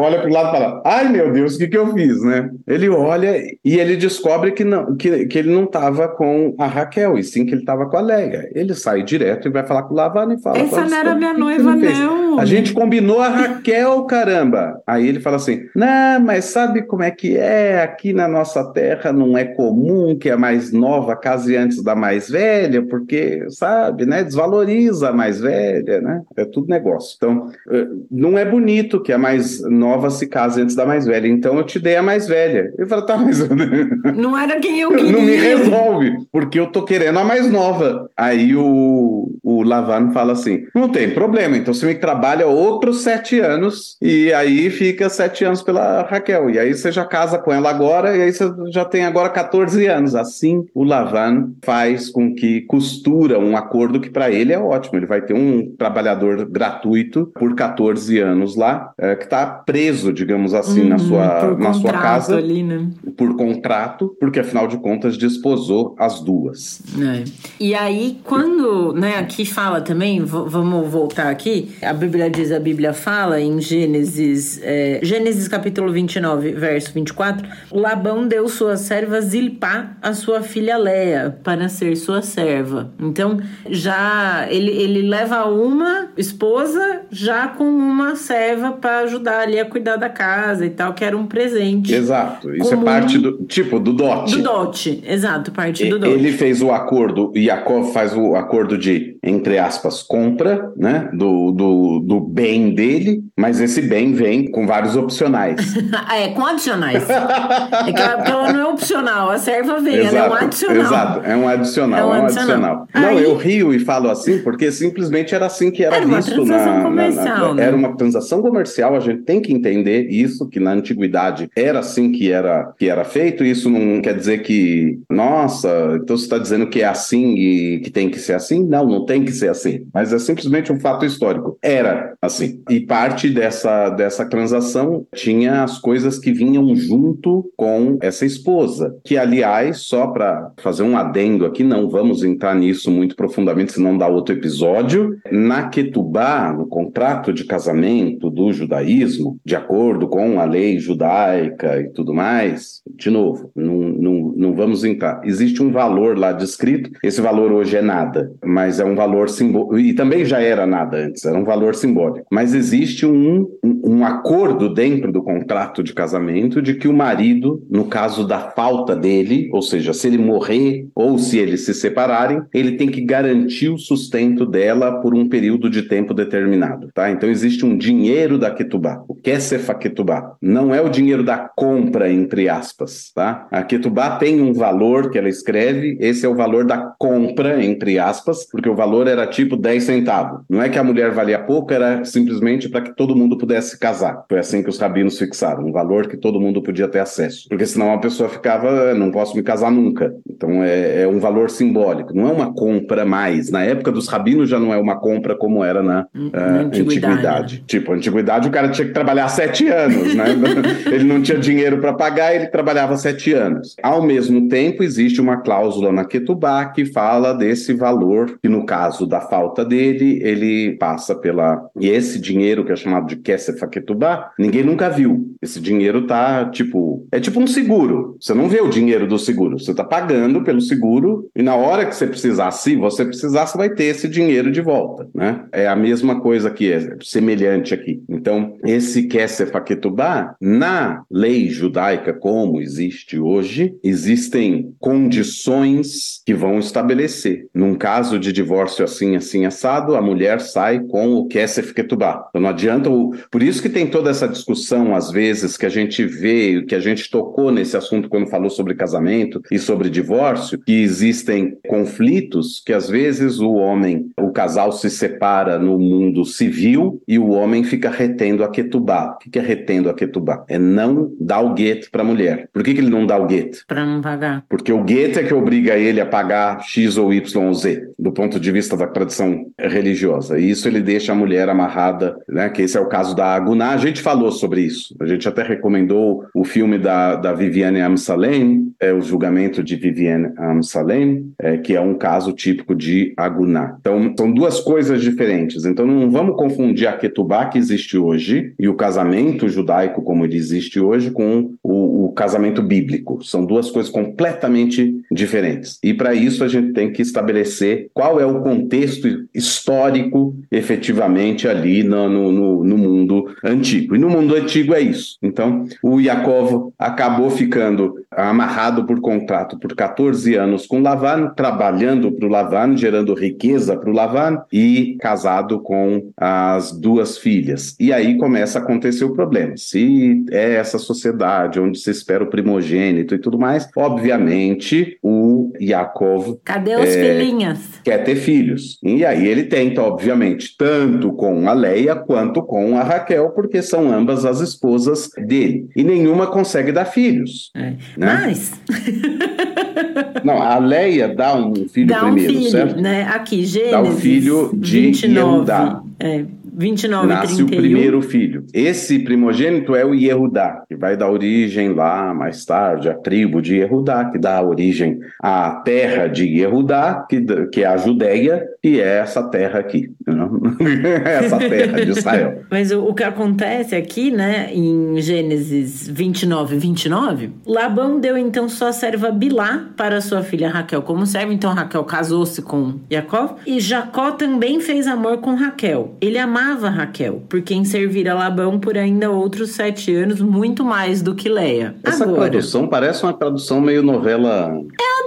[0.00, 2.50] Olha para o lado e fala: ai meu Deus, o que, que eu fiz, né?
[2.66, 7.18] Ele olha e ele descobre que, não, que, que ele não estava com a Raquel,
[7.18, 8.48] e sim que ele estava com a Leia.
[8.54, 11.34] Ele sai direto e vai falar com o Lavano e fala: Essa não era minha
[11.34, 12.38] noiva, não.
[12.38, 14.80] A gente combinou a Raquel, caramba.
[14.86, 17.82] Aí ele fala assim: não, mas sabe como é que é?
[17.82, 22.28] Aqui na nossa terra não é comum que a mais nova case antes da mais
[22.28, 24.22] velha, porque, sabe, né?
[24.22, 26.22] Desvaloriza a mais velha, né?
[26.36, 27.14] É tudo negócio.
[27.16, 31.26] Então, eh, não é bonito que a mais nova se case antes da mais velha.
[31.26, 32.72] Então eu te dei a mais velha.
[32.78, 33.38] Ele fala, tá, mas.
[34.16, 35.12] Não era quem eu queria.
[35.12, 38.10] Não me resolve, porque eu tô querendo a mais nova.
[38.16, 43.40] Aí o, o Lavano fala assim: não tem problema, então você me trabalha outros sete
[43.40, 46.50] anos e aí fica sete anos pela Raquel.
[46.50, 49.86] E aí você já casa com ela agora e aí você já tem agora 14
[49.86, 50.14] anos.
[50.14, 54.98] Assim, o Lavan faz com que costura um acordo que para ele é ótimo.
[54.98, 60.54] Ele vai ter um trabalhador gratuito por 14 anos lá, é, que está preso, digamos
[60.54, 62.36] assim, uhum, na sua, na sua casa.
[62.36, 62.88] Ali, né?
[63.16, 66.82] Por contrato, porque afinal de contas desposou as duas.
[67.00, 67.24] É.
[67.60, 72.92] E aí, quando, né, aqui fala também, vamos voltar aqui, a Bíblia diz, a Bíblia
[72.92, 80.12] fala em Gênesis, é, Gênesis capítulo 29, verso 24, Labão deu sua serva Zilpá a
[80.12, 82.92] sua filha Leia para ser sua serva.
[82.98, 89.64] Então, já ele, ele leva uma esposa já com uma serva para ajudar ali a
[89.64, 91.94] cuidar da casa e tal, que era um presente.
[91.94, 92.54] Exato.
[92.54, 92.82] Isso é comum.
[92.82, 94.36] é parte do tipo do dote.
[94.36, 96.12] Do dote, exato, parte do dote.
[96.12, 102.00] Ele fez o acordo, Yaakov faz o acordo de, entre aspas, compra, né, do, do,
[102.00, 105.74] do bem dele, mas esse bem vem com vários opcionais.
[106.12, 107.08] é, com adicionais.
[107.08, 110.82] é que ela, ela, não é opcional, a serva vem, exato, ela é um adicional.
[110.82, 112.82] Exato, é um adicional, é um, é um adicional.
[112.82, 112.88] adicional.
[112.94, 116.90] Não, eu rio e falo assim porque simplesmente era assim que era, era visto na,
[116.90, 117.64] na, na né?
[117.64, 122.12] Era uma transação comercial, a gente tem que entender isso, que na antiguidade era assim
[122.12, 126.66] que era, que era feito, isso não quer dizer que, nossa, então você está dizendo
[126.66, 128.64] que é assim e que tem que ser assim?
[128.64, 131.58] Não, não tem que ser assim, mas é simplesmente um fato histórico.
[131.62, 132.62] Era assim.
[132.68, 139.16] E parte dessa, dessa transação tinha as coisas que vinham junto com essa esposa, que
[139.16, 144.06] aliás, só para fazer um adendo aqui, não vamos entrar nisso muito profundamente, senão dá
[144.08, 145.18] outro episódio.
[145.30, 151.90] Na Ketubá, no contrato de casamento do judaísmo, de acordo com a lei judaica e
[151.90, 155.20] tudo mais, de novo, não, não, não vamos entrar.
[155.24, 159.78] Existe um valor lá descrito, esse valor hoje é nada, mas é um valor simbólico,
[159.78, 162.26] e também já era nada antes, era um valor simbólico.
[162.30, 167.84] Mas existe um, um acordo dentro do contrato de casamento de que o marido, no
[167.84, 172.72] caso da falta dele, ou seja, se ele morrer ou se eles se separarem, ele
[172.72, 177.10] tem que garantir o sustento dela por um período de tempo determinado, tá?
[177.10, 180.36] Então existe um dinheiro da Ketubá, o Kesef Ketubá.
[180.42, 183.46] Não é o dinheiro da compra, entre aspas, tá?
[183.50, 187.98] A Ketubá tem um valor que ela escreve, esse é o valor da compra, entre
[187.98, 190.40] aspas, porque o valor era tipo 10 centavos.
[190.48, 194.24] Não é que a mulher valia pouco, era simplesmente para que todo mundo pudesse casar.
[194.28, 197.48] Foi assim que os rabinos fixaram, um valor que todo mundo podia ter acesso.
[197.48, 200.12] Porque senão a pessoa ficava, não posso me casar nunca.
[200.28, 203.50] Então é, é um valor simbólico, não é uma compra mais.
[203.50, 206.80] Na época dos rabinos já não é uma compra como era na, uh, antiguidade.
[206.80, 207.64] antiguidade.
[207.66, 210.26] Tipo, antiguidade o cara tinha que trabalhar sete anos, né?
[210.90, 213.76] ele não tinha dinheiro para pagar, ele trabalhava sete anos.
[213.82, 218.77] Ao mesmo tempo, existe uma cláusula na Ketubá que fala desse valor, que no caso
[219.06, 221.68] da falta dele, ele passa pela.
[221.78, 225.34] E esse dinheiro que é chamado de Kesef Ketubá, ninguém nunca viu.
[225.40, 227.06] Esse dinheiro tá, tipo.
[227.12, 228.16] É tipo um seguro.
[228.20, 229.58] Você não vê o dinheiro do seguro.
[229.58, 233.56] Você tá pagando pelo seguro e na hora que você precisar, se você precisar, você
[233.56, 235.44] vai ter esse dinheiro de volta, né?
[235.52, 238.02] É a mesma coisa que é semelhante aqui.
[238.08, 247.46] Então, esse Kesef Ketubá, na lei judaica como existe hoje, existem condições que vão estabelecer.
[247.54, 252.26] Num caso de divórcio assim, assim, assado, a mulher sai com o Kesef Ketubá.
[252.28, 252.90] Então não adianta.
[252.90, 253.14] O...
[253.30, 256.80] Por isso que tem toda essa discussão, às vezes, que a gente vê, que a
[256.80, 262.72] gente tocou nesse assunto quando falou sobre casamento e sobre divórcio, que existem conflitos que
[262.72, 267.90] às vezes o homem, o casal se separa no mundo civil e o homem fica
[267.90, 269.16] retendo a Ketubá.
[269.16, 270.44] O que é retendo a Ketubá?
[270.48, 272.48] É não dar o gueto para a mulher.
[272.52, 273.64] Por que, que ele não dá o gueto?
[273.66, 274.44] Para não pagar.
[274.48, 278.12] Porque o gueto é que obriga ele a pagar X ou Y ou Z, do
[278.12, 280.38] ponto de vista da tradição religiosa.
[280.38, 282.48] E isso ele deixa a mulher amarrada, né?
[282.48, 283.70] Que esse é o caso da Aguná.
[283.70, 284.94] A gente falou sobre isso.
[285.00, 290.32] A gente até recomendou o filme da, da Viviane Amsalem, é, o julgamento de Viviane
[290.38, 293.76] Amsalem, é, que é um caso típico de Aguná.
[293.80, 295.64] Então, são duas coisas diferentes.
[295.64, 300.36] Então, não vamos confundir a Ketubá que existe hoje e o casamento judaico como ele
[300.36, 303.22] existe hoje com o, o casamento bíblico.
[303.24, 305.78] São duas coisas completamente diferentes.
[305.82, 311.82] E para isso a gente tem que estabelecer qual é o contexto histórico efetivamente ali
[311.82, 313.94] no, no, no mundo antigo.
[313.94, 315.18] E no mundo antigo é isso.
[315.22, 322.26] Então, o Yaakov acabou ficando amarrado por contrato por 14 anos com Lavan, trabalhando para
[322.26, 327.76] o Lavan, gerando riqueza para o Lavan e casado com as duas filhas.
[327.78, 329.56] E aí começa a acontecer o problema.
[329.56, 336.38] Se é essa sociedade onde se espera o primogênito e tudo mais, obviamente o Yaakov.
[336.44, 337.58] Cadê os é, filhinhas?
[337.84, 338.37] Quer ter filhos.
[338.82, 343.92] E aí ele tenta, obviamente, tanto com a Leia quanto com a Raquel, porque são
[343.92, 345.68] ambas as esposas dele.
[345.74, 347.50] E nenhuma consegue dar filhos.
[347.54, 347.72] É.
[347.96, 348.22] Né?
[348.26, 348.52] Mas.
[350.24, 352.80] Não, a Leia dá um filho dá primeiro, um filho, certo?
[352.80, 353.02] Né?
[353.04, 353.72] Aqui, Gênesis.
[353.72, 355.18] Dá o filho de 29.
[355.18, 355.82] Yehudá.
[356.00, 356.24] É,
[356.58, 357.46] 29 Nasce 31.
[357.46, 358.44] o primeiro filho.
[358.52, 363.58] Esse primogênito é o Yehudá, que vai dar origem lá mais tarde à tribo de
[363.58, 368.98] Yehudá, que dá origem à terra de Yehudá, que, que é a Judéia, e é
[368.98, 369.92] essa terra aqui.
[371.04, 372.42] essa terra de Israel.
[372.50, 378.72] Mas o, o, que acontece aqui, né, em Gênesis 29, 29, Labão deu então sua
[378.72, 384.10] serva Bilá para sua filha Raquel como serva, então Raquel casou-se com Jacó, e Jacó
[384.10, 385.94] também fez amor com Raquel.
[386.00, 391.02] Ele amava amava Raquel, por quem servira Labão por ainda outros sete anos, muito mais
[391.02, 391.76] do que Leia.
[391.84, 394.50] Essa Agora, tradução parece uma tradução meio novela.
[394.80, 394.97] É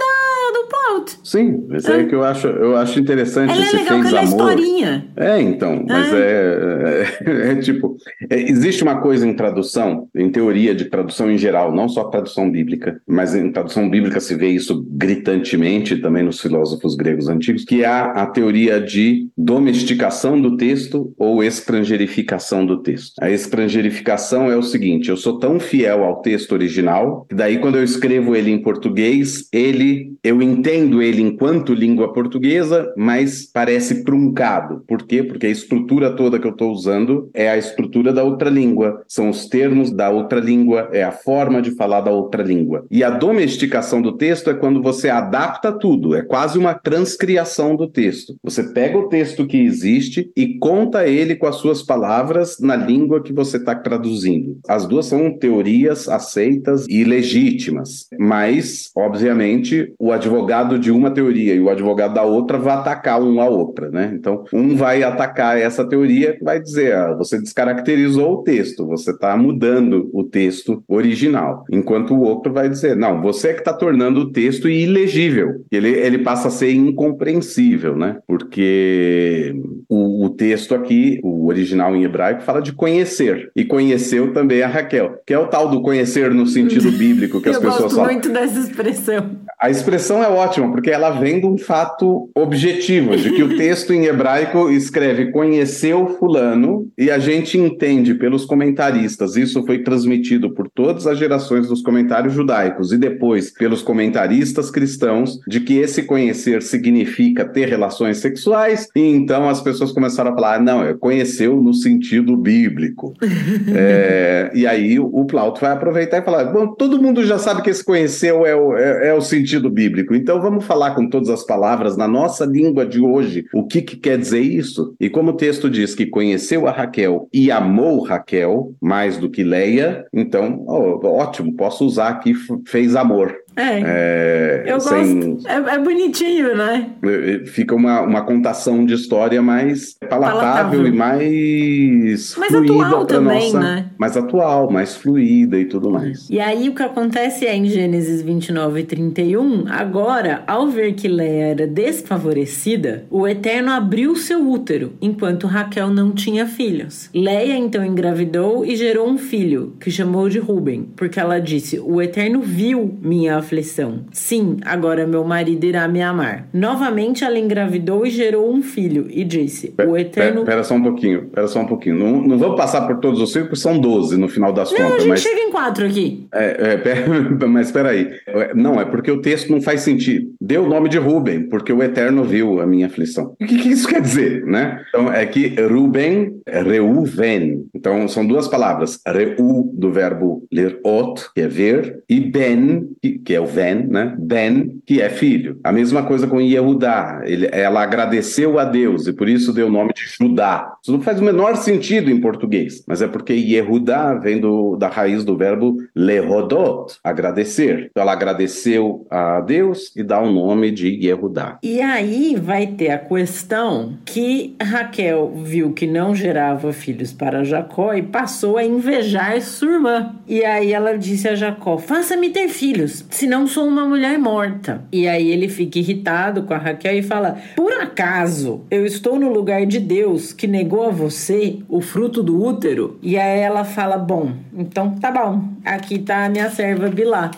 [0.92, 1.18] Plot.
[1.24, 3.50] Sim, mas é, é que eu acho, eu acho interessante.
[3.50, 5.06] Ela é legal, fez ela é historinha.
[5.16, 7.96] É, então, mas é, é, é tipo,
[8.28, 12.50] é, existe uma coisa em tradução, em teoria de tradução em geral, não só tradução
[12.50, 17.82] bíblica, mas em tradução bíblica se vê isso gritantemente também nos filósofos gregos antigos, que
[17.82, 23.14] é a, a teoria de domesticação do texto ou estrangeirificação do texto.
[23.20, 27.76] A estrangeirificação é o seguinte: eu sou tão fiel ao texto original, que daí quando
[27.76, 34.82] eu escrevo ele em português, ele eu entendo ele enquanto língua portuguesa, mas parece truncado.
[34.88, 35.22] Por quê?
[35.22, 39.28] Porque a estrutura toda que eu estou usando é a estrutura da outra língua, são
[39.30, 42.84] os termos da outra língua, é a forma de falar da outra língua.
[42.90, 47.86] E a domesticação do texto é quando você adapta tudo, é quase uma transcriação do
[47.86, 48.34] texto.
[48.42, 53.22] Você pega o texto que existe e conta ele com as suas palavras na língua
[53.22, 54.58] que você está traduzindo.
[54.68, 61.60] As duas são teorias aceitas e legítimas, mas, obviamente, o advogado de uma teoria e
[61.60, 64.12] o advogado da outra vai atacar um a outra, né?
[64.14, 69.36] Então, um vai atacar essa teoria vai dizer, ah, você descaracterizou o texto, você está
[69.36, 74.20] mudando o texto original, enquanto o outro vai dizer, não, você é que está tornando
[74.20, 78.18] o texto ilegível, ele, ele passa a ser incompreensível, né?
[78.26, 79.54] Porque
[79.88, 84.68] o, o texto aqui, o original em hebraico, fala de conhecer, e conheceu também a
[84.68, 87.92] Raquel, que é o tal do conhecer no sentido bíblico que as pessoas falam.
[87.92, 89.30] Eu gosto muito dessa expressão.
[89.60, 93.92] A expressão é ótima, porque ela vem de um fato objetivo, de que o texto
[93.92, 100.68] em hebraico escreve conheceu fulano, e a gente entende pelos comentaristas, isso foi transmitido por
[100.68, 106.62] todas as gerações dos comentários judaicos e depois pelos comentaristas cristãos, de que esse conhecer
[106.62, 111.60] significa ter relações sexuais, e então as pessoas começaram a falar, ah, não, é conheceu
[111.60, 113.14] no sentido bíblico.
[113.74, 117.70] é, e aí o Plauto vai aproveitar e falar, bom, todo mundo já sabe que
[117.70, 121.44] esse conheceu é o, é, é o sentido bíblico, então vamos falar com todas as
[121.44, 124.94] palavras na nossa língua de hoje o que, que quer dizer isso.
[125.00, 129.42] E como o texto diz que conheceu a Raquel e amou Raquel mais do que
[129.42, 132.34] Leia, então, ótimo, posso usar aqui
[132.66, 133.34] fez amor.
[133.56, 134.62] É.
[134.66, 135.34] é eu sem...
[135.34, 135.48] gosto.
[135.48, 136.90] É, é, bonitinho, né?
[137.02, 140.86] É, é, fica uma, uma contação de história mais palatável, palatável.
[140.86, 142.36] e mais.
[142.36, 143.60] Mais atual também, nossa...
[143.60, 143.86] né?
[143.98, 146.28] Mais atual, mais fluida e tudo mais.
[146.30, 151.08] E aí o que acontece é em Gênesis 29 e 31, agora, ao ver que
[151.08, 157.10] Leia era desfavorecida, o Eterno abriu seu útero, enquanto Raquel não tinha filhos.
[157.14, 162.00] Leia então engravidou e gerou um filho, que chamou de Ruben, porque ela disse: O
[162.00, 164.06] Eterno viu minha aflição.
[164.12, 166.48] Sim, agora meu marido irá me amar.
[166.52, 170.44] Novamente ela engravidou e gerou um filho e disse: O Eterno.
[170.44, 171.98] Pera, só um pouquinho, pera só um pouquinho.
[171.98, 174.90] Não, não vamos passar por todos os ciclos, são 12 no final das não, contas.
[174.90, 175.20] Não, a gente mas...
[175.20, 176.26] chega em quatro aqui.
[176.32, 178.08] É, é pera, mas espera aí.
[178.54, 180.30] Não, é porque o texto não faz sentido.
[180.40, 183.34] dê o nome de Ruben, porque o Eterno viu a minha aflição.
[183.40, 184.82] O que, que isso quer dizer, né?
[184.88, 187.64] Então, é que Ruben, Reuven.
[187.74, 189.00] Então, são duas palavras.
[189.06, 194.14] Reu, do verbo lerot, que é ver, e Ben, que, que é o ven, né?
[194.18, 195.58] Ben, que é filho.
[195.64, 197.22] A mesma coisa com Yehudá.
[197.24, 200.74] Ele, ela agradeceu a Deus e por isso deu o nome de Judá.
[200.82, 204.88] Isso não faz o menor sentido em português, mas é porque Yehudá vem do, da
[204.88, 207.88] raiz do verbo lehodot, agradecer.
[207.90, 211.58] Então, ela agradeceu a Deus e dá o nome de Yehudá.
[211.62, 217.94] E aí vai ter a questão que Raquel viu que não gerava filhos para Jacó
[217.94, 220.14] e passou a invejar sua irmã.
[220.26, 224.82] E aí ela disse a Jacó: Faça-me ter filhos, senão sou uma mulher morta.
[224.90, 229.32] E aí ele fica irritado com a Raquel e fala: Por acaso eu estou no
[229.32, 232.98] lugar de Deus que negou a você o fruto do útero?
[233.00, 237.30] E aí ela fala: Bom, então tá bom, aqui tá a minha serva Bilá.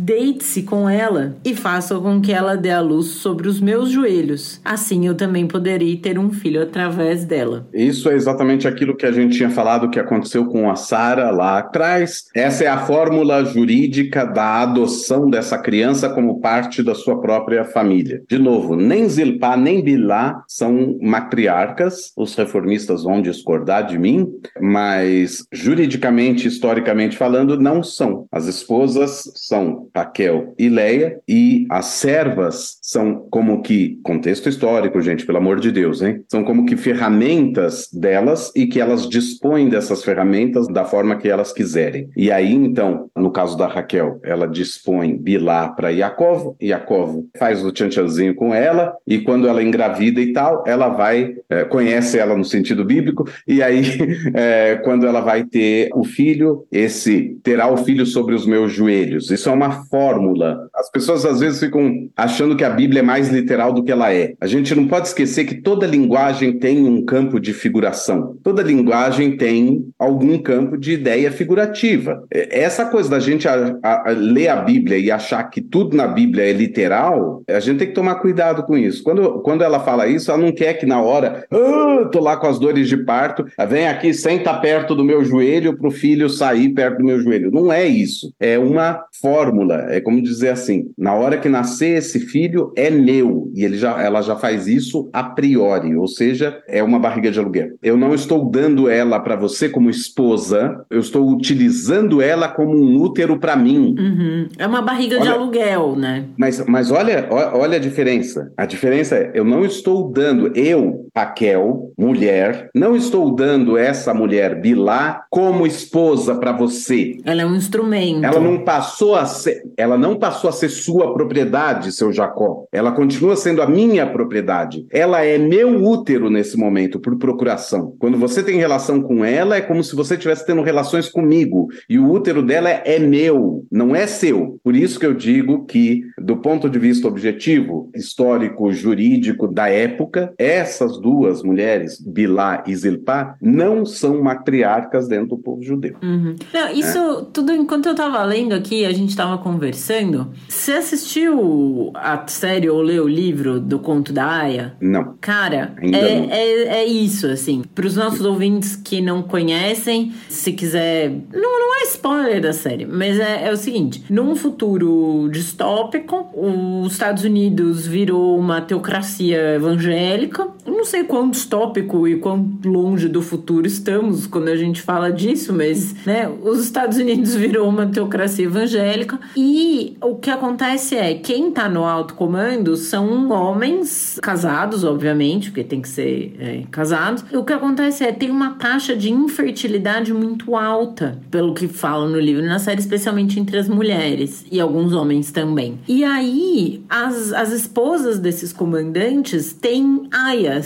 [0.00, 4.58] Deite-se com ela e faça com que ela dê a luz sobre os meus joelhos.
[4.64, 7.68] Assim eu também poderei ter um filho através dela.
[7.74, 11.58] Isso é exatamente aquilo que a gente tinha falado que aconteceu com a Sara lá
[11.58, 12.24] atrás.
[12.34, 18.22] Essa é a fórmula jurídica da adoção dessa criança como parte da sua própria família.
[18.26, 22.10] De novo, nem Zilpá nem Bilá são matriarcas.
[22.16, 24.26] Os reformistas vão discordar de mim,
[24.62, 28.26] mas juridicamente, historicamente falando, não são.
[28.32, 35.26] As esposas são Raquel e Leia, e as servas são como que, contexto histórico, gente,
[35.26, 36.22] pelo amor de Deus, hein?
[36.30, 41.52] São como que ferramentas delas e que elas dispõem dessas ferramentas da forma que elas
[41.52, 42.08] quiserem.
[42.16, 47.72] E aí, então, no caso da Raquel, ela dispõe Bilá para Yaakov, Yaakov faz o
[47.72, 52.44] tchan-tchanzinho com ela, e quando ela engravida e tal, ela vai, é, conhece ela no
[52.44, 53.82] sentido bíblico, e aí,
[54.34, 59.30] é, quando ela vai ter o filho, esse terá o filho sobre os meus joelhos.
[59.30, 60.68] Isso é uma fórmula.
[60.74, 64.12] As pessoas às vezes ficam achando que a Bíblia é mais literal do que ela
[64.12, 64.34] é.
[64.40, 68.36] A gente não pode esquecer que toda linguagem tem um campo de figuração.
[68.42, 72.24] Toda linguagem tem algum campo de ideia figurativa.
[72.30, 76.06] Essa coisa da gente a, a, a ler a Bíblia e achar que tudo na
[76.06, 79.02] Bíblia é literal, a gente tem que tomar cuidado com isso.
[79.02, 82.46] Quando, quando ela fala isso, ela não quer que na hora, oh, tô lá com
[82.46, 86.70] as dores de parto, vem aqui, senta perto do meu joelho para o filho sair
[86.70, 87.50] perto do meu joelho.
[87.50, 88.32] Não é isso.
[88.38, 89.86] É uma fórmula fórmula.
[89.88, 94.00] É como dizer assim: na hora que nascer esse filho é meu e ele já,
[94.02, 97.70] ela já faz isso a priori, ou seja, é uma barriga de aluguel.
[97.82, 103.00] Eu não estou dando ela para você como esposa, eu estou utilizando ela como um
[103.00, 103.94] útero para mim.
[103.98, 104.48] Uhum.
[104.58, 106.24] É uma barriga olha, de aluguel, né?
[106.36, 108.52] Mas, mas olha, olha a diferença.
[108.56, 114.60] A diferença é: eu não estou dando, eu, Raquel, mulher, não estou dando essa mulher
[114.60, 117.18] Bilá como esposa para você.
[117.24, 118.24] Ela é um instrumento.
[118.24, 122.64] Ela não passou a ser ela não passou a ser sua propriedade, seu Jacó.
[122.72, 124.86] Ela continua sendo a minha propriedade.
[124.90, 127.94] Ela é meu útero nesse momento, por procuração.
[127.98, 131.68] Quando você tem relação com ela, é como se você estivesse tendo relações comigo.
[131.88, 134.58] E o útero dela é meu, não é seu.
[134.62, 140.32] Por isso que eu digo que, do ponto de vista objetivo, histórico, jurídico da época,
[140.38, 145.96] essas duas mulheres, Bilá e Zilpá, não são matriarcas dentro do povo judeu.
[146.02, 146.34] Uhum.
[146.52, 147.26] Não, isso é.
[147.32, 150.30] tudo enquanto eu estava lendo aqui, a gente estava conversando.
[150.48, 154.74] Você assistiu a série ou leu o livro do Conto da Aya?
[154.80, 155.16] Não.
[155.20, 155.98] Cara, é, não.
[155.98, 157.62] É, é isso, assim.
[157.74, 161.10] Para os nossos ouvintes que não conhecem, se quiser.
[161.32, 166.92] Não, não é spoiler da série, mas é, é o seguinte: num futuro distópico, os
[166.92, 170.48] Estados Unidos virou uma teocracia evangélica.
[170.66, 175.52] Não sei quão distópico e quão longe do futuro estamos quando a gente fala disso,
[175.52, 181.50] mas né, os Estados Unidos virou uma teocracia evangélica e o que acontece é, quem
[181.50, 187.24] tá no alto comando são homens casados, obviamente, porque tem que ser é, casados.
[187.30, 192.08] E o que acontece é, tem uma taxa de infertilidade muito alta, pelo que falam
[192.08, 195.78] no livro, na série, especialmente entre as mulheres e alguns homens também.
[195.86, 200.08] E aí, as, as esposas desses comandantes têm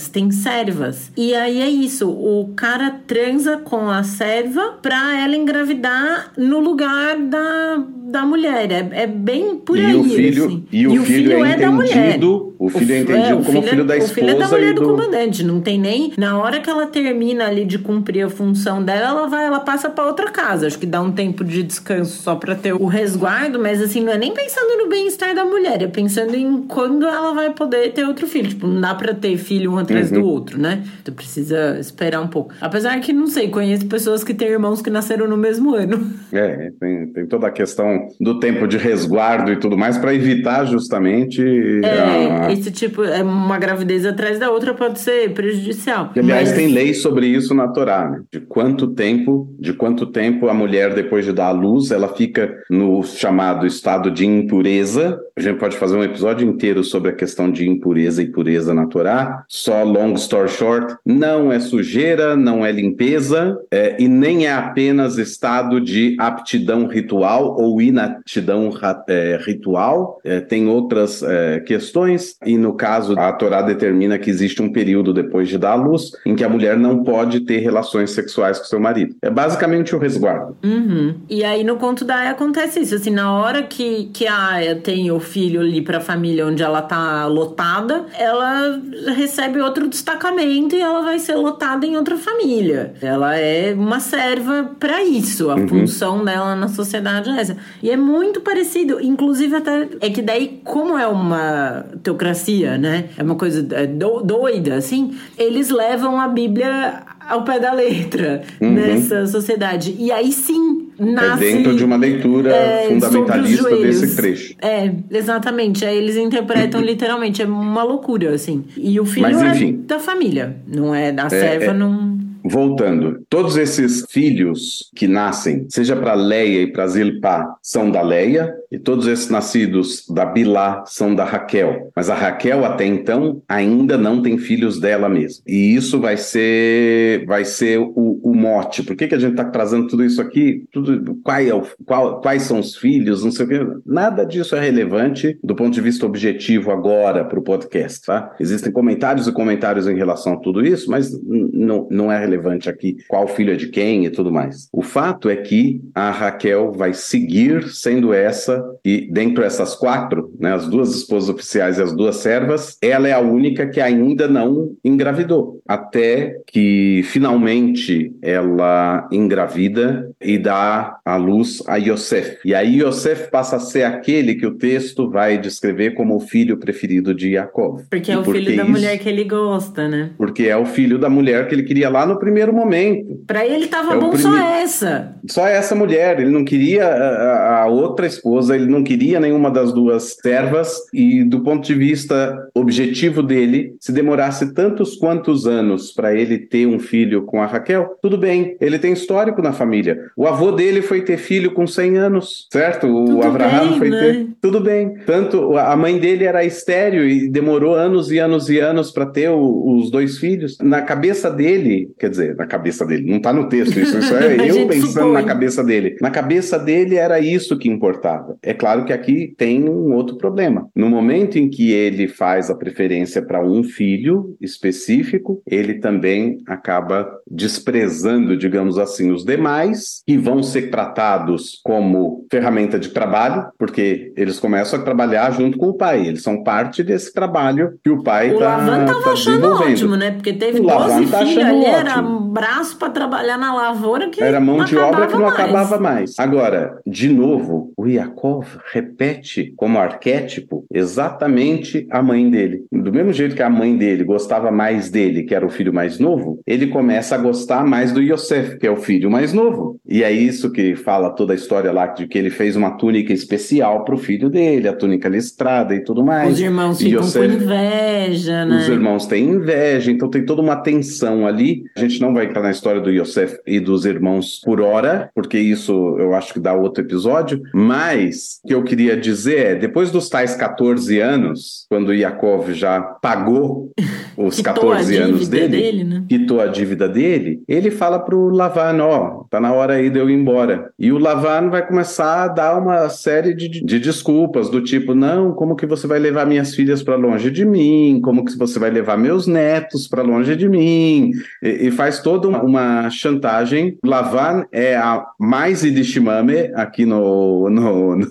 [0.08, 1.10] têm servas.
[1.16, 7.18] E aí é isso, o cara transa com a serva pra ela engravidar no lugar
[7.18, 8.70] da, da mulher.
[8.70, 9.94] É, é bem por e aí.
[9.94, 10.64] O filho, assim.
[10.72, 12.53] e, o, e o filho, filho, é, é entendido.
[12.64, 14.12] O filho é entendido é, como filho, filho da esposa.
[14.12, 14.80] O filho é da mulher do...
[14.80, 15.44] do comandante.
[15.44, 16.12] Não tem nem.
[16.16, 19.90] Na hora que ela termina ali de cumprir a função dela, ela vai, ela passa
[19.90, 20.66] para outra casa.
[20.66, 24.12] Acho que dá um tempo de descanso só para ter o resguardo, mas assim, não
[24.12, 28.04] é nem pensando no bem-estar da mulher, é pensando em quando ela vai poder ter
[28.04, 28.48] outro filho.
[28.48, 30.20] Tipo, não dá pra ter filho um atrás uhum.
[30.20, 30.82] do outro, né?
[31.04, 32.54] Tu precisa esperar um pouco.
[32.60, 36.12] Apesar que, não sei, conheço pessoas que têm irmãos que nasceram no mesmo ano.
[36.34, 40.14] É, tem, tem toda a questão questão do tempo de resguardo e tudo mais para
[40.14, 41.42] evitar justamente.
[41.82, 42.52] É, a...
[42.54, 46.10] esse tipo, é uma gravidez atrás da outra pode ser prejudicial.
[46.14, 46.58] E, aliás, mas...
[46.58, 48.22] tem lei sobre isso na Torá, né?
[48.32, 52.54] De quanto tempo, de quanto tempo a mulher, depois de dar à luz, ela fica
[52.70, 55.18] no chamado estado de impureza.
[55.36, 58.86] A gente pode fazer um episódio inteiro sobre a questão de impureza e pureza na
[58.86, 59.44] Torá.
[59.48, 65.18] Só long story short, não é sujeira, não é limpeza é, e nem é apenas
[65.18, 68.70] estado de aptidão ritual ou inaptidão
[69.08, 70.20] é, ritual.
[70.22, 75.12] É, tem outras é, questões e no caso a Torá determina que existe um período
[75.12, 78.66] depois de dar à luz em que a mulher não pode ter relações sexuais com
[78.66, 79.16] seu marido.
[79.20, 80.56] É basicamente o resguardo.
[80.62, 81.16] Uhum.
[81.28, 84.76] E aí no conto da Aya acontece isso, assim, na hora que, que a Aya
[84.76, 88.80] tem o filho ali para a família onde ela tá lotada, ela
[89.16, 92.94] recebe outro destacamento e ela vai ser lotada em outra família.
[93.02, 95.66] Ela é uma serva para isso, a uhum.
[95.66, 97.56] função dela na sociedade é essa.
[97.82, 103.08] E é muito parecido, inclusive até é que daí como é uma teocracia, né?
[103.16, 108.72] É uma coisa é, doida assim, eles levam a Bíblia ao pé da letra uhum.
[108.72, 109.94] nessa sociedade.
[109.98, 111.44] E aí sim nasce.
[111.44, 114.54] É dentro de uma leitura é, fundamentalista desse trecho.
[114.60, 115.84] É, exatamente.
[115.84, 117.42] Aí eles interpretam literalmente.
[117.42, 118.64] É uma loucura, assim.
[118.76, 122.13] E o filho Mas, é da família, não é da é, serva, é, não.
[122.46, 128.54] Voltando, todos esses filhos que nascem, seja para Leia e para Zilpá, são da Leia,
[128.70, 131.90] e todos esses nascidos da Bilá são da Raquel.
[131.96, 135.42] Mas a Raquel até então ainda não tem filhos dela mesma.
[135.46, 138.82] E isso vai ser vai ser o, o mote.
[138.82, 140.64] Por que, que a gente está trazendo tudo isso aqui?
[140.72, 143.24] Tudo, qual é o, qual, quais são os filhos?
[143.24, 143.66] Não sei o que.
[143.86, 148.34] Nada disso é relevante do ponto de vista objetivo agora para o podcast, tá?
[148.40, 152.96] Existem comentários e comentários em relação a tudo isso, mas não é relevante relevante aqui
[153.08, 154.68] qual filho é de quem e tudo mais.
[154.72, 160.52] O fato é que a Raquel vai seguir sendo essa, e dentro dessas quatro, né,
[160.52, 164.72] as duas esposas oficiais e as duas servas, ela é a única que ainda não
[164.84, 165.60] engravidou.
[165.66, 172.38] Até que finalmente ela engravida e dá à luz a Yosef.
[172.44, 176.56] E aí Yosef passa a ser aquele que o texto vai descrever como o filho
[176.56, 177.80] preferido de Jacob.
[177.90, 178.70] Porque é o filho da isso?
[178.70, 180.10] mulher que ele gosta, né?
[180.16, 183.22] Porque é o filho da mulher que ele queria lá no primeiro momento.
[183.26, 184.22] Para ele estava é bom prime...
[184.22, 185.14] só essa.
[185.28, 186.18] Só essa mulher.
[186.18, 190.74] Ele não queria a, a, outra esposa, ele não queria nenhuma das duas servas.
[190.92, 196.66] E do ponto de vista objetivo dele, se demorasse tantos quantos anos para ele ter
[196.66, 198.56] um filho com a Raquel, tudo bem.
[198.60, 199.98] Ele tem histórico na família.
[200.16, 202.86] O avô dele foi ter filho com 100 anos, certo?
[202.86, 204.00] O tudo Abraham bem, foi né?
[204.00, 204.28] ter.
[204.40, 204.94] Tudo bem.
[205.06, 209.28] Tanto a mãe dele era estéreo e demorou anos e anos e anos para ter
[209.28, 210.56] o, os dois filhos.
[210.62, 214.34] Na cabeça dele, quer dizer, na cabeça dele, não está no texto isso, isso é
[214.48, 215.12] eu pensando supõe.
[215.12, 215.96] na cabeça dele.
[216.00, 218.36] Na cabeça dele era isso que importava.
[218.42, 220.68] É claro que aqui tem um outro problema.
[220.74, 227.08] No momento em que ele faz a preferência para um filho específico, ele também acaba
[227.30, 234.38] desprezando, digamos assim, os demais, que vão ser tratados como ferramenta de trabalho, porque eles
[234.38, 236.06] começam a trabalhar junto com o pai.
[236.06, 240.10] Eles são parte desse trabalho que o pai está tá, Lavan tá achando ótimo, né?
[240.12, 244.40] Porque teve o 12 tá filhos ali, era braço para trabalhar na lavoura que Era
[244.40, 245.34] mão de obra que não mais.
[245.34, 246.18] acabava mais.
[246.18, 252.64] Agora, de novo, o Yakov repete como arquétipo exatamente a mãe dele.
[252.72, 255.98] Do mesmo jeito que a mãe dele gostava mais dele, que era o filho mais
[255.98, 259.78] novo, ele começa a gostar mais do Yosef, que é o filho mais novo.
[259.86, 263.12] E é isso que fala toda a história lá de que ele fez uma túnica
[263.12, 266.32] especial para o filho dele, a túnica listrada e tudo mais.
[266.32, 268.56] Os irmãos ficam Yosef, com inveja, né?
[268.56, 271.64] Os irmãos têm inveja, então tem toda uma tensão ali.
[271.76, 275.38] A gente não vai entrar na história do Yosef e dos irmãos por hora, porque
[275.38, 279.90] isso eu acho que dá outro episódio, mas o que eu queria dizer é, depois
[279.90, 283.72] dos tais 14 anos, quando Yaakov já pagou
[284.16, 286.04] os 14 anos dele, dele né?
[286.08, 289.98] quitou a dívida dele, ele fala pro Lavan, ó, oh, tá na hora aí de
[289.98, 290.70] eu ir embora.
[290.78, 295.32] E o Lavan vai começar a dar uma série de, de desculpas, do tipo, não,
[295.32, 298.00] como que você vai levar minhas filhas para longe de mim?
[298.02, 301.12] Como que você vai levar meus netos para longe de mim?
[301.42, 303.78] E, e faz toda uma, chantagem.
[303.84, 308.06] Lavan é a mais idishimame aqui no, no, no,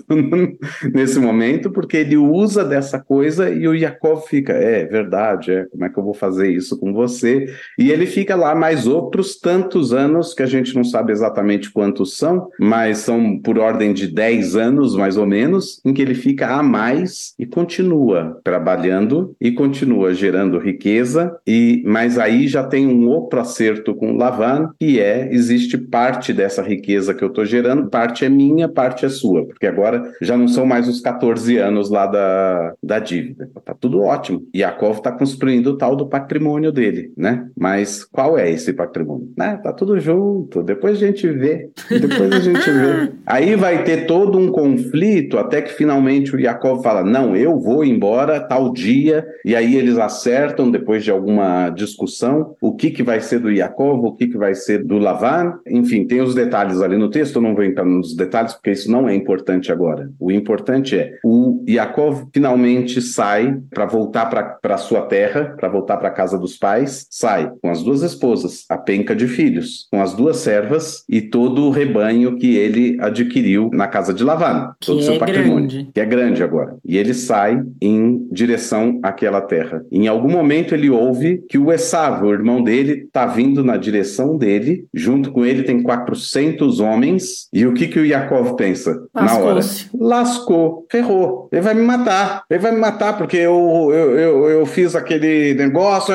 [0.92, 5.84] nesse momento, porque ele usa dessa coisa e o Yaakov fica, é verdade, é, como
[5.84, 7.46] é que eu vou fazer isso com você?
[7.78, 12.16] E ele fica lá mais outros tantos anos, que a gente não sabe exatamente quantos
[12.16, 16.48] são, mas são por ordem de 10 anos, mais ou menos, em que ele fica
[16.48, 23.08] a mais e continua trabalhando e continua gerando riqueza, e mas aí já tem um
[23.08, 28.24] outro acerto com Lavan, que é, existe parte dessa riqueza que eu estou gerando, parte
[28.24, 32.06] é minha, parte é sua, porque agora já não são mais os 14 anos lá
[32.06, 33.48] da, da dívida.
[33.64, 34.42] Tá tudo ótimo.
[34.54, 37.46] Yaakov está construindo o tal do patrimônio dele, né?
[37.56, 39.32] Mas qual é esse patrimônio?
[39.36, 39.58] Né?
[39.62, 43.12] Tá tudo junto, depois a gente vê, depois a gente vê.
[43.24, 47.84] Aí vai ter todo um conflito até que finalmente o Yaakov fala, não, eu vou
[47.84, 53.20] embora tal dia, e aí eles acertam, depois de alguma discussão, o que, que vai
[53.20, 56.96] ser do Yaakov, o que, que vai ser do Lavan, enfim, tem os detalhes ali
[56.96, 60.10] no texto, eu não vou entrar nos detalhes, porque isso não é importante agora.
[60.18, 64.26] O importante é, o Yaakov finalmente sai para voltar
[64.60, 68.64] para sua terra, para voltar para a casa dos pais, sai com as duas esposas,
[68.68, 73.70] a penca de filhos, com as duas servas e todo o rebanho que ele adquiriu
[73.72, 75.90] na casa de Lavan, todo o seu é patrimônio, grande.
[75.92, 76.76] que é grande agora.
[76.84, 79.84] E ele sai em direção àquela terra.
[79.92, 84.36] Em algum momento ele ouve que o Esav, o irmão dele, está vindo na direção
[84.36, 89.06] dele, junto com ele tem 400 homens, e o que que o Yaakov pensa?
[89.14, 89.60] Na hora,
[89.98, 94.66] lascou, ferrou, ele vai me matar, ele vai me matar porque eu, eu, eu, eu
[94.66, 96.14] fiz aquele negócio,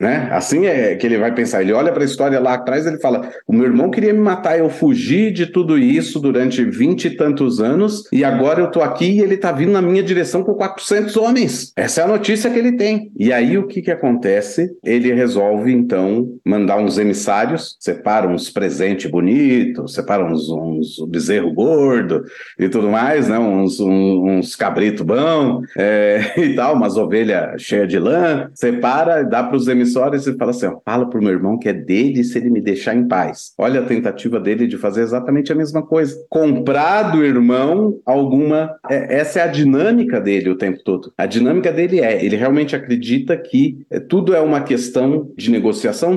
[0.00, 0.28] né?
[0.30, 3.30] Assim é que ele vai pensar, ele olha para a história lá atrás, ele fala,
[3.46, 7.60] o meu irmão queria me matar, eu fugi de tudo isso durante vinte e tantos
[7.60, 11.16] anos, e agora eu tô aqui e ele tá vindo na minha direção com 400
[11.16, 11.72] homens.
[11.76, 13.10] Essa é a notícia que ele tem.
[13.18, 14.70] E aí o que que acontece?
[14.84, 22.24] Ele resolve então mandar uns emissários, separa uns presentes bonitos, separa uns, uns bezerro gordo
[22.58, 23.38] e tudo mais, né?
[23.38, 29.42] Uns, uns, uns cabrito bom é, e tal, umas ovelhas cheias de lã, separa, dá
[29.42, 32.38] para os emissores e fala assim: ó, fala pro meu irmão que é dele se
[32.38, 33.52] ele me deixar em paz.
[33.58, 36.16] Olha a tentativa dele de fazer exatamente a mesma coisa.
[36.28, 38.74] Comprar do irmão alguma.
[38.88, 41.12] É, essa é a dinâmica dele o tempo todo.
[41.16, 45.73] A dinâmica dele é, ele realmente acredita que é, tudo é uma questão de negociação,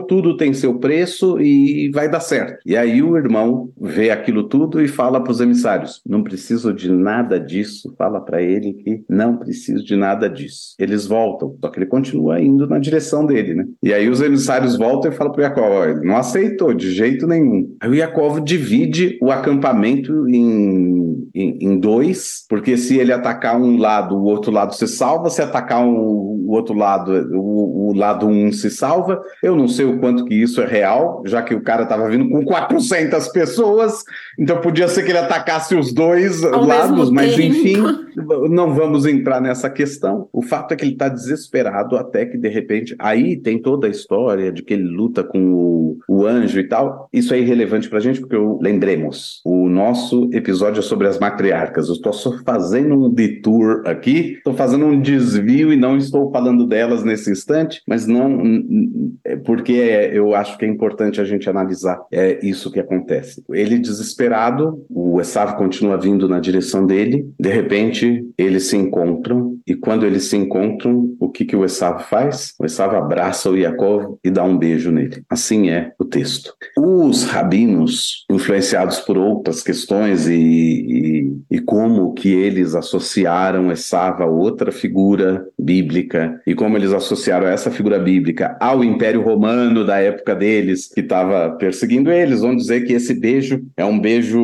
[0.07, 2.59] tudo tem seu preço e vai dar certo.
[2.65, 6.91] E aí o irmão vê aquilo tudo e fala para os emissários: não preciso de
[6.91, 7.93] nada disso.
[7.97, 10.75] Fala para ele que não preciso de nada disso.
[10.79, 13.65] Eles voltam, só que ele continua indo na direção dele, né?
[13.81, 17.75] E aí os emissários voltam e falam para Yaakov: ele não aceitou de jeito nenhum.
[17.79, 23.77] Aí o Yaakov divide o acampamento em, em, em dois, porque se ele atacar um
[23.77, 25.95] lado, o outro lado se salva, se atacar um,
[26.47, 29.21] o outro lado, o, o lado um se salva.
[29.47, 32.29] Eu não sei o quanto que isso é real, já que o cara estava vindo
[32.29, 34.03] com 400 pessoas,
[34.37, 37.77] então podia ser que ele atacasse os dois Ao lados, mas enfim,
[38.49, 40.27] não vamos entrar nessa questão.
[40.33, 43.89] O fato é que ele está desesperado até que de repente aí tem toda a
[43.89, 47.07] história de que ele luta com o, o anjo e tal.
[47.13, 51.19] Isso é irrelevante para a gente porque eu, lembremos, o nosso episódio é sobre as
[51.19, 51.87] matriarcas.
[51.87, 56.67] Eu estou só fazendo um detour aqui, estou fazendo um desvio e não estou falando
[56.67, 58.41] delas nesse instante, mas não
[59.35, 63.43] porque eu acho que é importante a gente analisar é isso que acontece.
[63.51, 69.75] Ele desesperado, o Esav continua vindo na direção dele, de repente eles se encontram e
[69.75, 72.53] quando eles se encontram, o que que o Esav faz?
[72.59, 75.23] O Esav abraça o Yaakov e dá um beijo nele.
[75.29, 76.53] Assim é o texto.
[76.79, 84.27] Os rabinos, influenciados por outras questões e, e, e como que eles associaram Esav a
[84.27, 90.35] outra figura bíblica e como eles associaram essa figura bíblica ao Império Romano da época
[90.35, 94.39] deles, que estava perseguindo eles, vão dizer que esse beijo é um beijo,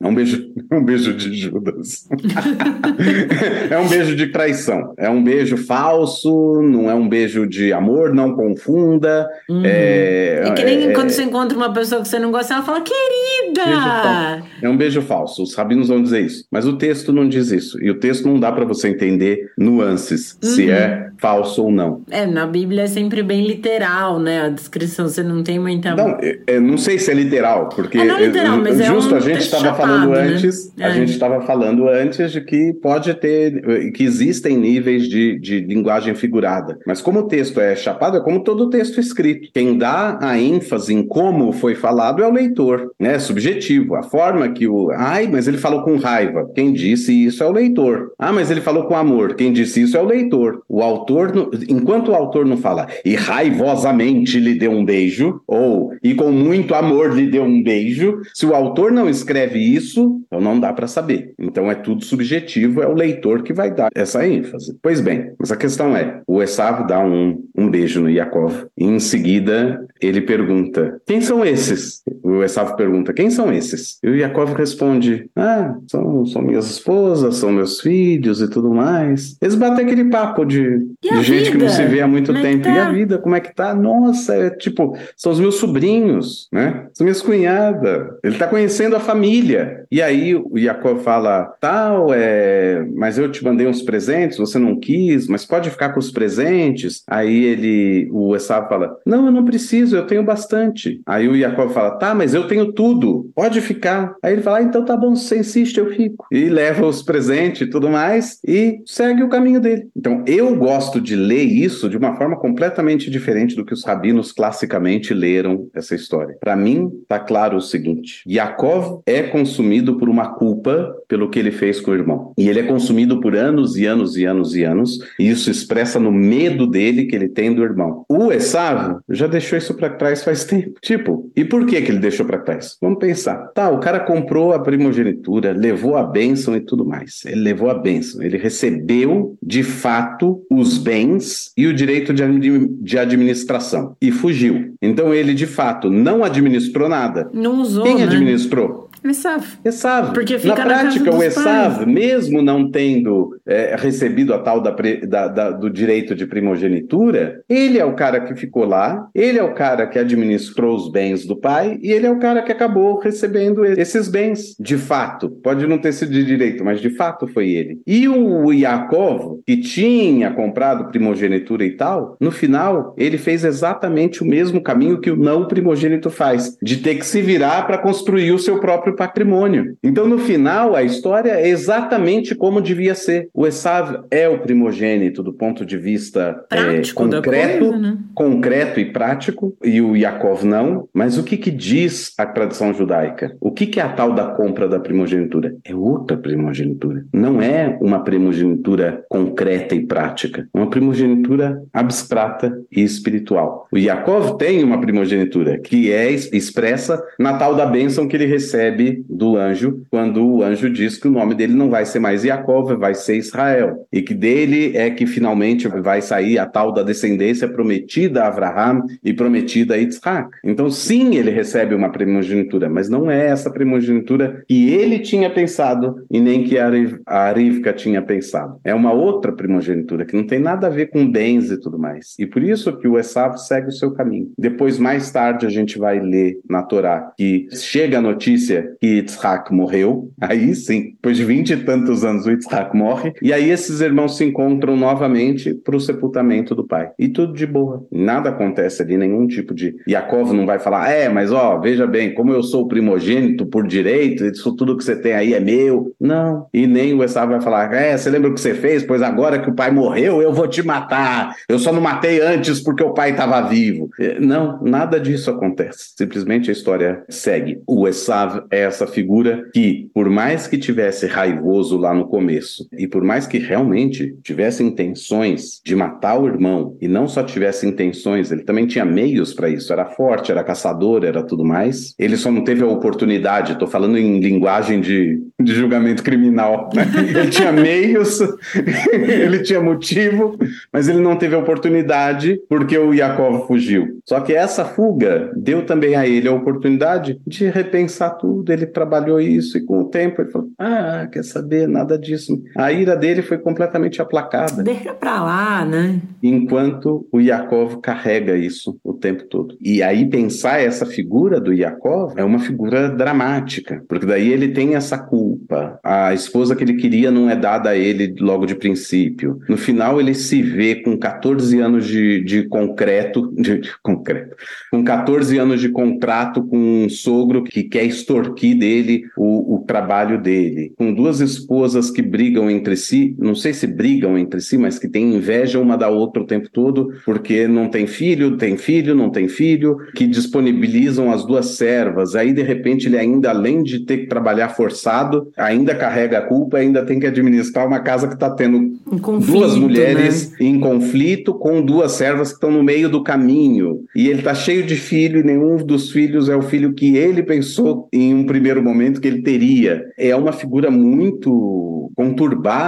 [0.00, 2.06] é um beijo, um beijo de Judas.
[3.68, 8.14] é um beijo de traição, é um beijo falso, não é um beijo de amor,
[8.14, 9.28] não confunda.
[9.48, 9.62] Uhum.
[9.64, 12.62] É, é que nem é, quando você encontra uma pessoa que você não gosta, ela
[12.62, 14.44] fala, querida!
[14.62, 17.82] É um beijo falso, os rabinos vão dizer isso, mas o texto não diz isso,
[17.82, 20.50] e o texto não dá para você entender nuances, uhum.
[20.50, 22.02] se é falso ou não.
[22.10, 24.42] É, na Bíblia é sempre bem literal, né?
[24.42, 25.94] A descrição, você não tem muita.
[25.94, 27.98] Não, eu, eu não sei se é literal, porque.
[27.98, 30.20] É, não é literal, mas justo é um a gente estava falando né?
[30.20, 30.84] antes, é.
[30.84, 36.14] a gente estava falando antes de que pode ter, que existem níveis de, de linguagem
[36.14, 36.78] figurada.
[36.86, 39.50] Mas como o texto é chapado, é como todo texto escrito.
[39.52, 43.18] Quem dá a ênfase em como foi falado é o leitor, né?
[43.18, 43.94] Subjetivo.
[43.94, 44.90] A forma que o.
[44.92, 46.48] Ai, mas ele falou com raiva.
[46.54, 48.12] Quem disse isso é o leitor.
[48.18, 49.34] Ah, mas ele falou com amor.
[49.34, 50.62] Quem disse isso é o leitor.
[50.68, 56.14] O autor, enquanto o autor não fala e raivosamente lhe deu um beijo, ou e
[56.14, 60.58] com muito amor lhe deu um beijo, se o autor não escreve isso, então não
[60.58, 61.34] dá para saber.
[61.38, 64.76] Então é tudo subjetivo, é o leitor que vai dar essa ênfase.
[64.82, 68.66] Pois bem, mas a questão é: o Esav dá um, um beijo no Yaakov.
[68.76, 72.02] E em seguida, ele pergunta: Quem são esses?
[72.22, 73.98] O Esav pergunta: Quem são esses?
[74.02, 79.36] E o Yaakov responde: Ah, são, são minhas esposas, são meus filhos e tudo mais.
[79.40, 82.42] Eles batem aquele papo de, de gente que não se vê há muito como é
[82.42, 82.68] tempo.
[82.68, 82.76] É tá?
[82.76, 83.74] E a vida, como é que tá?
[83.74, 86.86] Nossa, é tipo, são os meus sobrinhos, né?
[86.92, 88.08] São minhas cunhadas.
[88.22, 89.86] Ele tá conhecendo a família.
[89.90, 94.78] E aí o Yaakov fala: Tal, é, mas eu te mandei uns presentes, você não
[94.78, 97.02] quis, mas pode ficar com os presentes.
[97.06, 101.00] Aí ele, o Esav fala: Não, eu não preciso, eu tenho bastante.
[101.06, 104.14] Aí o Yaakov fala: Tá, mas eu tenho tudo, pode ficar.
[104.22, 106.26] Aí ele fala: ah, Então tá bom, se você insiste, eu fico.
[106.30, 109.88] E leva os presentes e tudo mais e segue o caminho dele.
[109.96, 114.32] Então eu gosto de ler isso de uma forma completamente diferente do que os rabinos
[114.32, 116.36] classicamente leram essa história.
[116.40, 121.50] Para mim, tá claro o seguinte: Yaakov é consumido por uma culpa pelo que ele
[121.50, 122.32] fez com o irmão.
[122.36, 125.98] E ele é consumido por anos e anos e anos e anos, e isso expressa
[125.98, 128.04] no medo dele que ele tem do irmão.
[128.08, 130.74] O Esav já deixou isso para trás faz tempo.
[130.82, 132.76] Tipo, e por que que ele deixou para trás?
[132.80, 133.36] Vamos pensar.
[133.54, 137.24] Tá, o cara comprou a primogenitura, levou a bênção e tudo mais.
[137.24, 142.98] Ele levou a bênção, ele recebeu de fato os bens e o direito de, de
[142.98, 144.74] administração e fugiu.
[144.80, 147.30] Então ele de fato não administrou nada.
[147.32, 147.84] Não usou.
[147.84, 148.04] Quem né?
[148.04, 148.88] administrou?
[149.04, 149.44] Esav.
[149.64, 150.12] Esav.
[150.12, 154.74] Porque fica na, na prática, o Esav, mesmo não tendo é, recebido a tal da,
[155.06, 159.42] da, da, do direito de primogenitura, ele é o cara que ficou lá, ele é
[159.42, 162.98] o cara que administrou os bens do pai e ele é o cara que acabou
[162.98, 164.54] recebendo esses bens.
[164.60, 167.80] De fato, pode não ter sido de direito, mas de fato foi ele.
[167.86, 174.26] E o Yaakov, que tinha comprado primogenitura e tal, no final, ele fez exatamente o
[174.26, 178.38] mesmo caminho que o não primogênito faz, de ter que se virar para construir o
[178.38, 179.76] seu próprio patrimônio.
[179.82, 183.28] Então, no final, a história é exatamente como devia ser.
[183.38, 187.98] O Esav é o primogênito do ponto de vista é, concreto, coisa, né?
[188.12, 190.88] concreto e prático, e o Yaakov não.
[190.92, 193.36] Mas o que, que diz a tradição judaica?
[193.40, 195.54] O que, que é a tal da compra da primogenitura?
[195.64, 197.06] É outra primogenitura.
[197.12, 200.48] Não é uma primogenitura concreta e prática.
[200.52, 203.68] É uma primogenitura abstrata e espiritual.
[203.70, 209.04] O Yaakov tem uma primogenitura que é expressa na tal da bênção que ele recebe
[209.08, 212.76] do anjo quando o anjo diz que o nome dele não vai ser mais Jacob,
[212.76, 213.86] vai ser Israel.
[213.92, 218.82] E que dele é que finalmente vai sair a tal da descendência prometida a Abraham
[219.04, 220.30] e prometida a Isaac.
[220.44, 226.04] Então, sim, ele recebe uma primogenitura, mas não é essa primogenitura que ele tinha pensado
[226.10, 226.70] e nem que a
[227.06, 228.58] Arivka tinha pensado.
[228.64, 232.14] É uma outra primogenitura que não tem nada a ver com bens e tudo mais.
[232.18, 234.30] E por isso que o Esav segue o seu caminho.
[234.38, 239.52] Depois, mais tarde, a gente vai ler na Torá que chega a notícia que Yitzhak
[239.52, 243.80] morreu, aí sim, depois de vinte e tantos anos o Yitzhak morre, e aí esses
[243.80, 246.90] irmãos se encontram novamente para o sepultamento do pai.
[246.98, 247.86] E tudo de boa.
[247.90, 249.76] Nada acontece ali, nenhum tipo de.
[249.88, 253.66] Yaakov não vai falar, é, mas ó, veja bem, como eu sou o primogênito por
[253.66, 255.94] direito, isso tudo que você tem aí é meu.
[256.00, 256.46] Não.
[256.52, 258.84] E nem o Esav vai falar, é, você lembra o que você fez?
[258.84, 261.34] Pois agora que o pai morreu, eu vou te matar.
[261.48, 263.88] Eu só não matei antes porque o pai estava vivo.
[264.20, 265.92] Não, nada disso acontece.
[265.96, 267.60] Simplesmente a história segue.
[267.66, 272.86] O Esav é essa figura que, por mais que tivesse raivoso lá no começo, e
[272.86, 278.32] por mais que realmente tivesse intenções de matar o irmão, e não só tivesse intenções,
[278.32, 282.30] ele também tinha meios para isso, era forte, era caçador, era tudo mais, ele só
[282.30, 286.86] não teve a oportunidade, estou falando em linguagem de, de julgamento criminal, né?
[287.08, 288.20] ele tinha meios,
[288.92, 290.36] ele tinha motivo,
[290.72, 294.00] mas ele não teve a oportunidade porque o Yaakov fugiu.
[294.04, 299.20] Só que essa fuga deu também a ele a oportunidade de repensar tudo ele trabalhou
[299.20, 302.42] isso, e com o tempo ele falou: Ah, quer saber, nada disso.
[302.56, 304.62] A ira dele foi completamente aplacada.
[304.62, 306.00] Deixa pra lá, né?
[306.22, 309.56] Enquanto o Yaakov carrega isso o tempo todo.
[309.60, 314.74] E aí pensar essa figura do Yaakov é uma figura dramática, porque daí ele tem
[314.74, 315.78] essa culpa.
[315.82, 319.38] A esposa que ele queria não é dada a ele logo de princípio.
[319.48, 324.36] No final, ele se vê com 14 anos de, de concreto, de, de concreto,
[324.70, 329.58] com 14 anos de contrato com um sogro que quer extorquir extorquir dele o, o
[329.60, 330.72] trabalho dele.
[330.76, 334.88] Com duas esposas que brigam entre si, não sei se brigam entre si, mas que
[334.88, 339.10] têm inveja uma da outra o tempo todo, porque não tem filho, tem filho, não
[339.10, 342.14] tem filho, que disponibilizam as duas servas.
[342.14, 346.58] Aí, de repente, ele ainda, além de ter que trabalhar forçado, ainda carrega a culpa,
[346.58, 350.36] ainda tem que administrar uma casa que está tendo conflito, duas mulheres né?
[350.40, 353.84] em conflito com duas servas que estão no meio do caminho.
[353.94, 357.22] E ele está cheio de filho e nenhum dos filhos é o filho que ele
[357.22, 359.84] pensou em um primeiro momento que ele teria.
[359.98, 362.67] É uma figura muito conturbada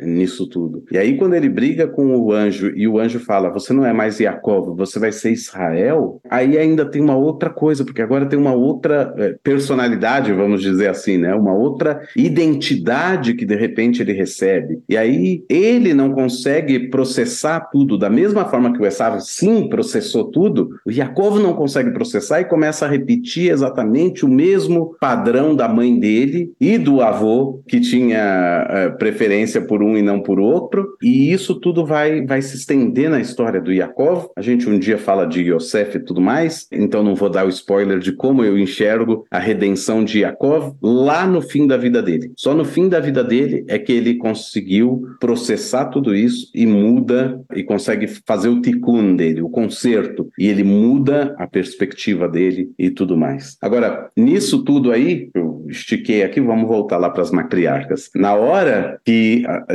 [0.00, 0.84] nisso tudo.
[0.90, 3.92] E aí, quando ele briga com o anjo e o anjo fala: Você não é
[3.92, 8.38] mais Jacob, você vai ser Israel, aí ainda tem uma outra coisa, porque agora tem
[8.38, 11.34] uma outra é, personalidade, vamos dizer assim, né?
[11.34, 14.80] Uma outra identidade que de repente ele recebe.
[14.88, 20.24] E aí ele não consegue processar tudo da mesma forma que o Esav sim processou
[20.24, 25.68] tudo, o Jacob não consegue processar e começa a repetir exatamente o mesmo padrão da
[25.68, 28.90] mãe dele e do avô que tinha é,
[29.38, 30.96] preferência por um e não por outro.
[31.02, 34.28] E isso tudo vai, vai se estender na história do Yaakov.
[34.36, 37.48] A gente um dia fala de Yosef e tudo mais, então não vou dar o
[37.48, 42.32] spoiler de como eu enxergo a redenção de Yaakov lá no fim da vida dele.
[42.36, 47.40] Só no fim da vida dele é que ele conseguiu processar tudo isso e muda
[47.54, 52.90] e consegue fazer o tikkun dele, o conserto, e ele muda a perspectiva dele e
[52.90, 53.56] tudo mais.
[53.60, 58.10] Agora, nisso tudo aí, eu estiquei aqui, vamos voltar lá para as matriarcas.
[58.14, 59.27] Na hora que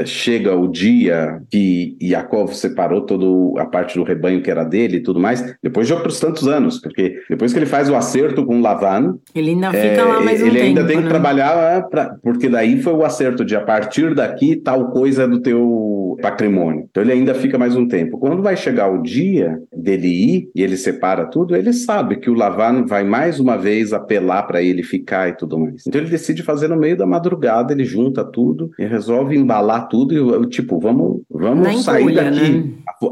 [0.05, 5.03] chega o dia que Yaakov separou toda a parte do rebanho que era dele e
[5.03, 8.61] tudo mais, depois de outros tantos anos, porque depois que ele faz o acerto com
[8.61, 11.03] Lavan, ele ainda fica é, lá mais um ele tempo, ainda tem né?
[11.03, 15.27] que trabalhar, pra, porque daí foi o acerto de a partir daqui tal coisa é
[15.27, 16.87] do teu patrimônio.
[16.89, 18.17] Então ele ainda fica mais um tempo.
[18.17, 22.33] Quando vai chegar o dia dele ir e ele separa tudo, ele sabe que o
[22.33, 25.85] Lavan vai mais uma vez apelar para ele ficar e tudo mais.
[25.87, 30.43] Então ele decide fazer no meio da madrugada, ele junta tudo e resolve embalar tudo
[30.43, 32.51] e tipo, vamos, vamos sair daqui.
[32.51, 32.63] Né?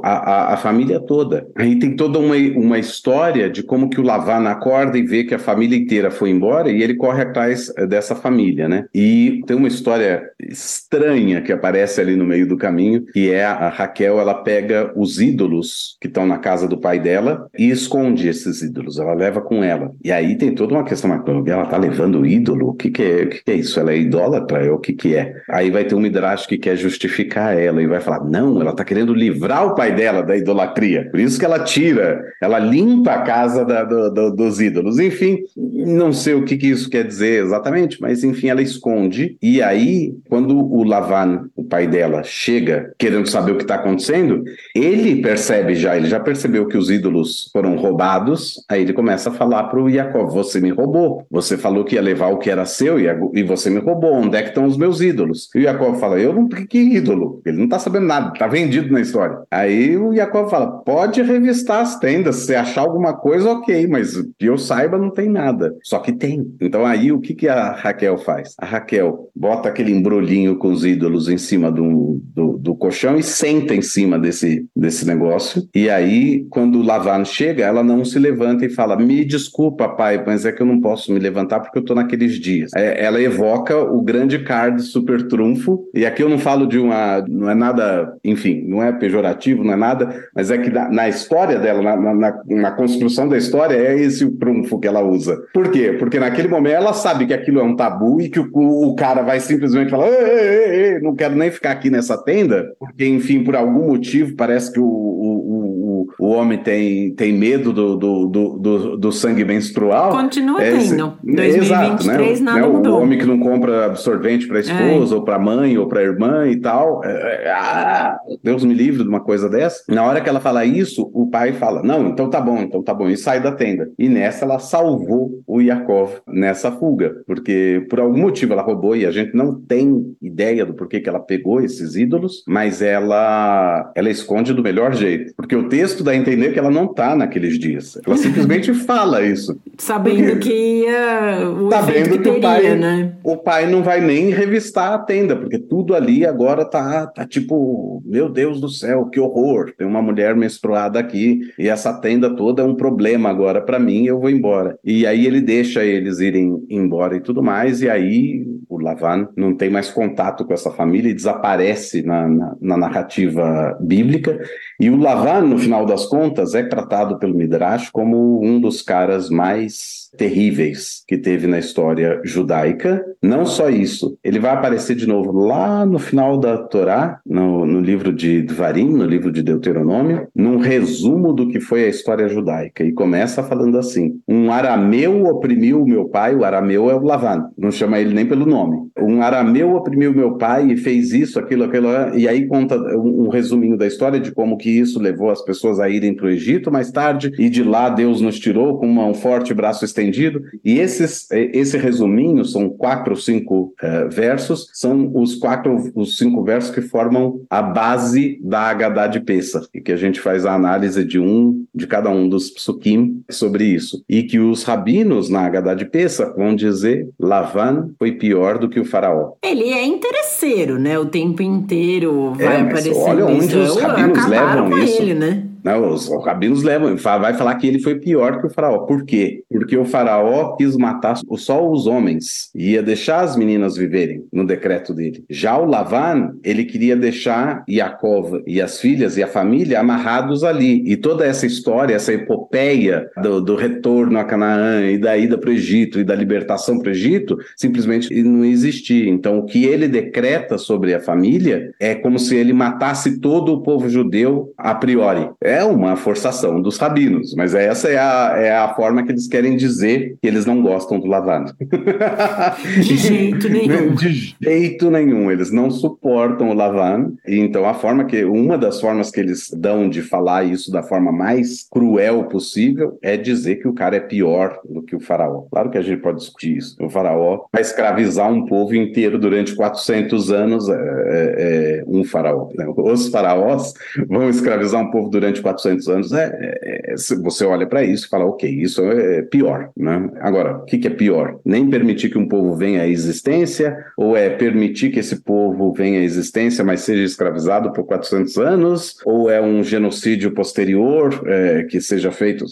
[0.04, 1.48] A, a, a, família toda.
[1.56, 5.36] Aí tem toda uma, uma história de como que o Lavan acorda e vê que
[5.36, 8.86] a família inteira foi embora e ele corre atrás dessa família, né?
[8.94, 13.70] E tem uma história estranha que aparece ali no meio do caminho, que é a
[13.70, 18.62] Raquel, ela pega os ídolos que estão na casa do pai dela e esconde esses
[18.62, 19.92] ídolos, ela leva com ela.
[20.04, 22.70] E aí tem toda uma questão, mas ela tá levando o ídolo?
[22.70, 23.80] O que que é, o que que é isso?
[23.80, 24.74] Ela é idólatra?
[24.74, 25.34] O que que é?
[25.50, 28.86] Aí vai ter um Midrash que quer justificar ela e vai falar, não, ela tá
[28.86, 31.10] querendo livrar o pai dela da idolatria.
[31.10, 35.00] Por isso que ela tira, ela limpa a casa da, do, do, dos ídolos.
[35.00, 39.36] Enfim, não sei o que, que isso quer dizer exatamente, mas enfim, ela esconde.
[39.42, 44.44] E aí, quando o Lavan, o pai dela, chega querendo saber o que está acontecendo,
[44.76, 48.64] ele percebe já, ele já percebeu que os ídolos foram roubados.
[48.70, 51.26] Aí ele começa a falar para o Jacob: Você me roubou.
[51.32, 54.14] Você falou que ia levar o que era seu e, e você me roubou.
[54.14, 55.50] Onde é que estão os meus ídolos?
[55.56, 55.70] E o
[56.02, 56.48] fala: Eu não.
[56.50, 57.42] Que ídolo?
[57.46, 59.40] Ele não está sabendo nada, está vendido na história.
[59.50, 62.38] Aí o Jacob fala: Pode revistar as tendas.
[62.38, 65.76] Se achar alguma coisa, ok, mas que eu saiba, não tem nada.
[65.84, 66.54] Só que tem.
[66.60, 68.56] Então aí o que, que a Raquel faz?
[68.58, 73.24] A Raquel bota aquele embrulhinho com os ídolos em cima do, do, do colchão e
[73.24, 75.68] senta em cima desse, desse negócio.
[75.74, 80.24] E aí, quando o Lavan chega, ela não se levanta e fala: Me desculpa, pai,
[80.26, 82.72] mas é que eu não posso me levantar porque eu tô naqueles dias.
[82.76, 85.90] É, ela evoca o grande card super trunfo.
[85.94, 87.24] E aqui eu não falo de uma.
[87.28, 91.10] Não é nada, enfim, não é pejorativo, não é nada, mas é que na, na
[91.10, 95.38] história dela, na, na, na construção da história, é esse o trunfo que ela usa.
[95.54, 95.96] Por quê?
[96.00, 99.22] Porque naquele momento ela sabe que aquilo é um tabu e que o, o cara
[99.22, 103.44] vai simplesmente falar: ei, ei, ei, não quero nem ficar aqui nessa tenda, porque, enfim,
[103.44, 105.81] por algum motivo, parece que o, o, o,
[106.20, 110.12] o homem tem, tem medo do, do, do, do, sangue menstrual.
[110.12, 111.18] Continua É tendo.
[111.24, 112.40] 2023 Exato, né?
[112.40, 112.68] nada Né?
[112.68, 113.00] mudou.
[113.00, 116.00] O homem que não compra absorvente para a esposa, ou para a mãe, ou para
[116.00, 117.04] a irmã e tal.
[117.04, 119.84] É, é, ah, Deus me livre de uma coisa dessa.
[119.90, 122.94] Na hora que ela fala isso, o pai fala: Não, então tá bom, então tá
[122.94, 123.10] bom.
[123.10, 123.92] E sai da tenda.
[123.98, 127.16] E nessa ela salvou o Yaakov nessa fuga.
[127.26, 131.10] Porque por algum motivo ela roubou e a gente não tem ideia do porquê que
[131.10, 135.34] ela pegou esses ídolos, mas ela, ela esconde do melhor jeito.
[135.36, 137.98] Porque o texto dá a entender que ela não tá naqueles dias.
[138.06, 139.60] Ela simplesmente fala isso.
[139.78, 141.50] Sabendo que ia.
[141.50, 143.14] O vendo que que o teria, pai, né?
[143.24, 148.02] o pai não vai nem revistar a tenda, porque tudo ali agora tá, tá tipo,
[148.06, 149.74] meu Deus do céu, que horror.
[149.78, 154.06] Tem uma mulher menstruada aqui e essa tenda toda é um problema agora para mim,
[154.06, 154.78] eu vou embora.
[154.84, 159.54] E aí ele deixa eles irem embora e tudo mais, e aí o Lavan não
[159.54, 164.40] tem mais contato com essa família e desaparece na, na, na narrativa bíblica.
[164.80, 168.82] E o Lavan, no final final das contas, é tratado pelo Midrash como um dos
[168.82, 173.04] caras mais terríveis que teve na história judaica.
[173.22, 177.80] Não só isso, ele vai aparecer de novo lá no final da Torá, no, no
[177.80, 182.84] livro de Dvarim, no livro de Deuteronômio, num resumo do que foi a história judaica.
[182.84, 187.72] E começa falando assim: um arameu oprimiu meu pai, o arameu é o Lavan, não
[187.72, 188.78] chama ele nem pelo nome.
[189.00, 193.30] Um arameu oprimiu meu pai e fez isso, aquilo, aquilo, e aí conta um, um
[193.30, 196.72] resuminho da história de como que isso levou as pessoas a irem para o Egito
[196.72, 200.44] mais tarde, e de lá Deus nos tirou com um forte braço estendido estendido.
[200.64, 206.44] E esses, esse resuminho, são quatro ou cinco uh, versos, são os quatro, os cinco
[206.44, 210.54] versos que formam a base da Haggadah de Pesach, e que a gente faz a
[210.54, 214.04] análise de um, de cada um dos psukim sobre isso.
[214.10, 218.80] E que os rabinos na Haggadah de Pesach vão dizer, Lavan foi pior do que
[218.80, 219.34] o faraó.
[219.44, 220.98] Ele é interesseiro, né?
[220.98, 225.02] O tempo inteiro vai é, aparecer olha onde os rabinos levam isso.
[225.02, 225.51] Ele, né?
[225.64, 228.80] Não, os rabinos levam, vai falar que ele foi pior que o faraó.
[228.80, 229.44] Por quê?
[229.50, 234.46] Porque o faraó quis matar só os homens e ia deixar as meninas viverem no
[234.46, 235.24] decreto dele.
[235.30, 240.84] Já o Lavan, ele queria deixar Yaakov e as filhas e a família amarrados ali.
[240.86, 245.50] E toda essa história, essa epopeia do, do retorno a Canaã e da ida para
[245.50, 249.10] o Egito e da libertação para o Egito, simplesmente não existia.
[249.10, 253.62] Então, o que ele decreta sobre a família é como se ele matasse todo o
[253.62, 255.30] povo judeu a priori.
[255.64, 260.18] Uma forçação dos rabinos, mas essa é a, é a forma que eles querem dizer
[260.22, 261.54] que eles não gostam do lavado.
[262.82, 263.96] De jeito nenhum.
[263.96, 264.10] De
[264.42, 265.32] jeito nenhum.
[265.32, 267.16] Eles não suportam o lavando.
[267.28, 268.24] Então, a forma que.
[268.24, 273.18] Uma das formas que eles dão de falar isso da forma mais cruel possível é
[273.18, 275.44] dizer que o cara é pior do que o faraó.
[275.52, 276.76] Claro que a gente pode discutir isso.
[276.80, 282.50] O faraó vai escravizar um povo inteiro durante 400 anos, é, é, é um faraó.
[282.56, 282.66] Né?
[282.76, 283.74] Os faraós
[284.08, 288.10] vão escravizar um povo durante 400 anos, é, é, é você olha para isso e
[288.10, 289.70] fala, ok, isso é pior.
[289.76, 290.10] Né?
[290.20, 291.40] Agora, o que, que é pior?
[291.46, 296.00] Nem permitir que um povo venha à existência, ou é permitir que esse povo venha
[296.00, 301.82] à existência, mas seja escravizado por 400 anos, ou é um genocídio posterior é, que
[301.82, 302.46] seja feito?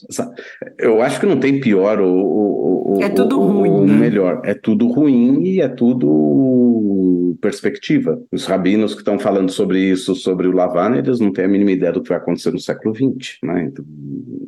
[0.77, 3.93] Eu acho que não tem pior ou, ou, ou é tudo ruim, ou né?
[3.93, 4.41] melhor.
[4.43, 8.21] É tudo ruim e é tudo perspectiva.
[8.31, 11.71] Os rabinos que estão falando sobre isso, sobre o Lavan, eles não têm a mínima
[11.71, 13.69] ideia do que vai acontecer no século século XX, né?
[13.71, 13.85] Então,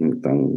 [0.02, 0.52] então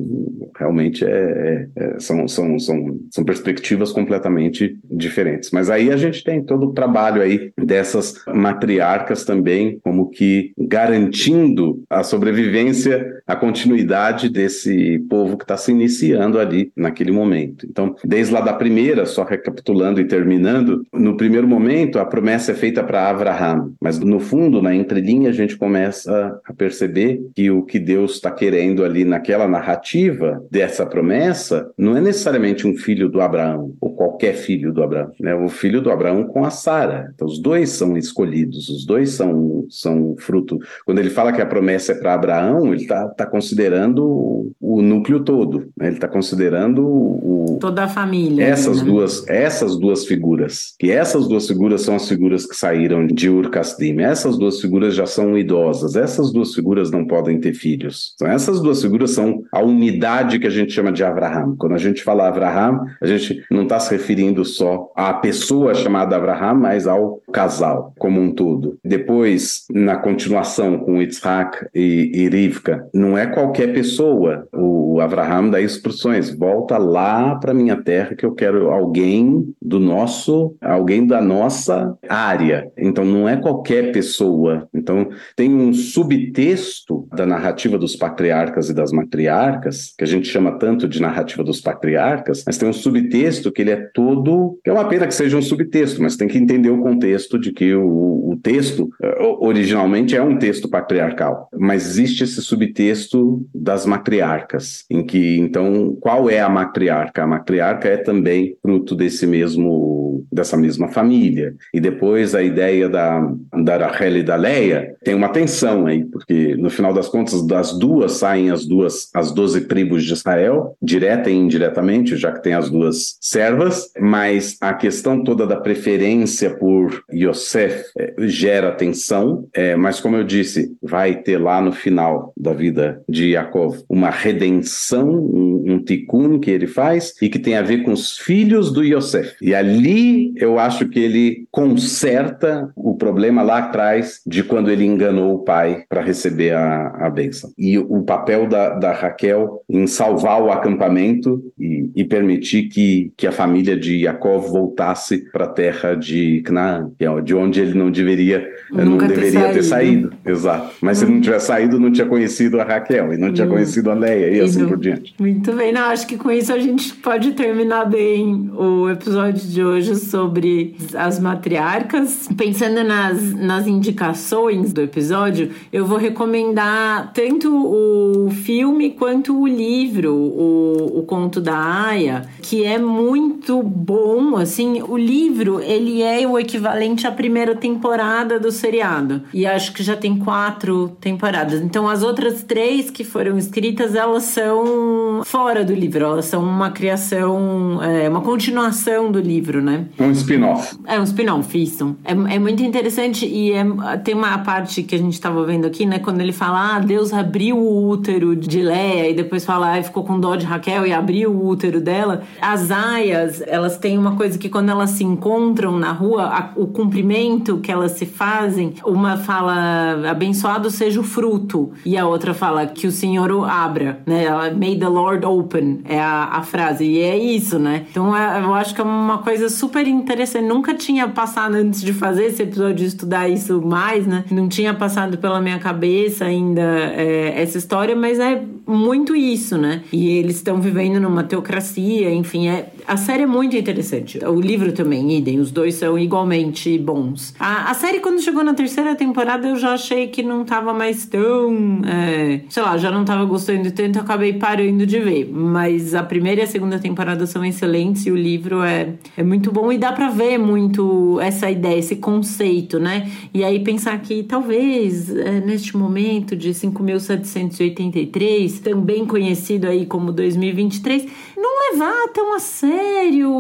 [0.58, 5.50] realmente é, é, é, são, são, são, são perspectivas completamente diferentes.
[5.50, 11.82] Mas aí a gente tem todo o trabalho aí dessas matriarcas também, como que garantindo
[11.90, 17.66] a sobrevivência, a continuidade desse povo que está se iniciando ali naquele momento.
[17.68, 22.54] Então, desde lá da primeira, só recapitulando e terminando, no primeiro momento a promessa é
[22.54, 27.63] feita para Abraham, mas no fundo, na entrelinha, a gente começa a perceber que o
[27.64, 33.20] que Deus está querendo ali naquela narrativa dessa promessa não é necessariamente um filho do
[33.20, 35.34] Abraão, ou qualquer filho do Abraão, né?
[35.34, 37.10] O filho do Abraão com a Sara.
[37.14, 40.58] Então, os dois são escolhidos, os dois são, são fruto.
[40.84, 45.20] Quando ele fala que a promessa é para Abraão, ele está tá considerando o, núcleo
[45.20, 45.86] todo, né?
[45.86, 48.44] ele está considerando o, toda a família.
[48.44, 48.84] Essas né?
[48.84, 53.50] duas, essas duas figuras, que essas duas figuras são as figuras que saíram de Ur
[53.50, 54.00] Kasdim.
[54.00, 55.96] Essas duas figuras já são idosas.
[55.96, 58.12] Essas duas figuras não podem ter filhos.
[58.14, 61.56] Então, essas duas figuras são a unidade que a gente chama de Abraham.
[61.56, 66.16] Quando a gente fala Abraham, a gente não está se referindo só à pessoa chamada
[66.16, 68.78] Abraham, mas ao casal como um todo.
[68.84, 74.46] Depois, na continuação com Yitzhak e, e Rivka, não é qualquer pessoa.
[74.52, 80.56] O Abraham dá instruções: volta lá para minha terra que eu quero alguém do nosso,
[80.60, 82.70] alguém da nossa área.
[82.76, 84.68] Então, não é qualquer pessoa.
[84.74, 90.58] Então, tem um subtexto da narrativa dos patriarcas e das matriarcas, que a gente chama
[90.58, 94.58] tanto de narrativa dos patriarcas, mas tem um subtexto que ele é todo.
[94.62, 97.52] que é uma pena que seja um subtexto, mas tem que entender o contexto de
[97.52, 103.86] que o, o texto eh, originalmente é um texto patriarcal, mas existe esse subtexto das
[103.86, 107.22] matriarcas, em que então qual é a matriarca?
[107.22, 111.54] A matriarca é também fruto desse mesmo dessa mesma família.
[111.72, 116.56] E depois a ideia da, da Rachel e da Leia tem uma tensão aí, porque
[116.56, 121.30] no final das contas das duas saem as duas, as doze tribos de Israel, direta
[121.30, 127.04] e indiretamente, já que tem as duas servas, mas a questão toda da preferência por
[127.12, 132.52] Yosef é, gera tensão, é, mas como eu disse, vai ter lá no final da
[132.52, 137.62] vida de Yaakov uma redenção, um, um tikkun que ele faz e que tem a
[137.62, 139.34] ver com os filhos do Yosef.
[139.40, 144.84] E ali e eu acho que ele conserta o problema lá atrás de quando ele
[144.84, 147.50] enganou o pai para receber a, a bênção.
[147.56, 153.26] E o papel da, da Raquel em salvar o acampamento e, e permitir que, que
[153.26, 157.90] a família de Jacó voltasse para a terra de Canaã, é de onde ele não
[157.90, 159.54] deveria, não deveria ter saído.
[159.54, 160.12] ter saído.
[160.26, 160.74] Exato.
[160.80, 161.06] Mas hum.
[161.06, 163.50] se não tivesse saído, não tinha conhecido a Raquel e não tinha hum.
[163.50, 165.14] conhecido a Leia e, e assim por diante.
[165.18, 169.64] Muito bem, não, acho que com isso a gente pode terminar bem o episódio de
[169.64, 172.28] hoje sobre as matriarcas.
[172.36, 180.14] Pensando nas, nas indicações do episódio, eu vou recomendar tanto o filme quanto o livro,
[180.14, 186.38] o, o Conto da Aya, que é muito bom, assim, o livro, ele é o
[186.38, 189.22] equivalente à primeira temporada do seriado.
[189.32, 191.60] E acho que já tem quatro temporadas.
[191.60, 196.70] Então, as outras três que foram escritas, elas são fora do livro, elas são uma
[196.70, 199.83] criação, é, uma continuação do livro, né?
[199.98, 200.76] Um spin-off.
[200.86, 201.96] É um spin-off, isso.
[202.04, 203.64] É, é muito interessante e é,
[204.02, 205.98] tem uma parte que a gente estava vendo aqui, né?
[205.98, 210.04] Quando ele fala, ah, Deus abriu o útero de Leia e depois fala, ah, ficou
[210.04, 212.22] com dó de Raquel e abriu o útero dela.
[212.40, 216.66] As aias, elas têm uma coisa que quando elas se encontram na rua, a, o
[216.66, 222.66] cumprimento que elas se fazem, uma fala, abençoado seja o fruto, e a outra fala
[222.66, 224.24] que o Senhor o abra, né?
[224.24, 227.86] Ela, May the Lord open, é a, a frase, e é isso, né?
[227.90, 230.46] Então é, eu acho que é uma coisa super interessante.
[230.46, 234.24] Nunca tinha passado antes de fazer esse episódio, de estudar isso mais, né?
[234.30, 239.82] Não tinha passado pela minha cabeça ainda é, essa história, mas é muito isso, né?
[239.92, 244.18] E eles estão vivendo numa teocracia, enfim, é, a série é muito interessante.
[244.24, 247.34] O livro também, idem, os dois são igualmente bons.
[247.38, 251.06] A, a série, quando chegou na terceira temporada, eu já achei que não tava mais
[251.06, 251.80] tão.
[251.86, 255.30] É, sei lá, já não tava gostando tanto, acabei parando de ver.
[255.32, 259.50] Mas a primeira e a segunda temporada são excelentes e o livro é, é muito
[259.50, 263.10] bom e dá pra ver muito essa ideia, esse conceito, né?
[263.32, 271.06] E aí pensar que talvez é, neste momento de 5.783, também conhecido aí como 2023,
[271.36, 272.73] não levar tão a sério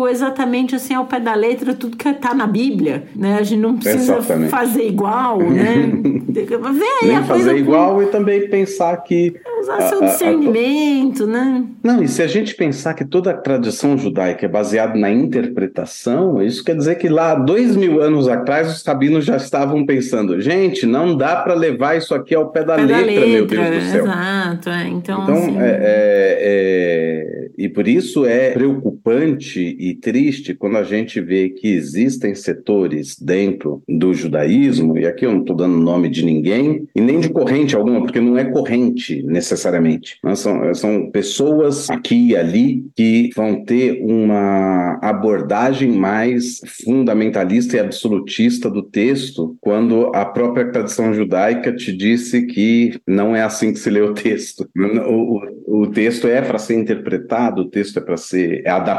[0.08, 3.38] exatamente assim ao pé da letra tudo que tá na Bíblia, né?
[3.38, 4.50] A gente não precisa Exatamente.
[4.50, 5.90] fazer igual, né?
[6.28, 11.28] Vê Nem fazer igual e também pensar que usar seu discernimento, a, a...
[11.28, 11.64] né?
[11.82, 16.42] Não, e se a gente pensar que toda a tradição judaica é baseada na interpretação,
[16.42, 20.86] isso quer dizer que lá dois mil anos atrás os rabinos já estavam pensando, gente,
[20.86, 23.84] não dá para levar isso aqui ao pé da, pé letra, da letra, meu Deus
[23.84, 24.04] do céu.
[24.04, 24.88] Exato, é.
[24.88, 25.58] então, então assim...
[25.58, 31.68] é, é, é, e por isso é preocupante e triste quando a gente vê que
[31.68, 37.00] existem setores dentro do judaísmo, e aqui eu não estou dando nome de ninguém, e
[37.00, 40.18] nem de corrente alguma, porque não é corrente necessariamente necessariamente.
[40.34, 48.70] São, são pessoas aqui e ali que vão ter uma abordagem mais fundamentalista e absolutista
[48.70, 53.90] do texto, quando a própria tradição judaica te disse que não é assim que se
[53.90, 54.68] lê o texto.
[55.04, 58.93] O, o, o texto é para ser interpretado, o texto é para ser é adaptado,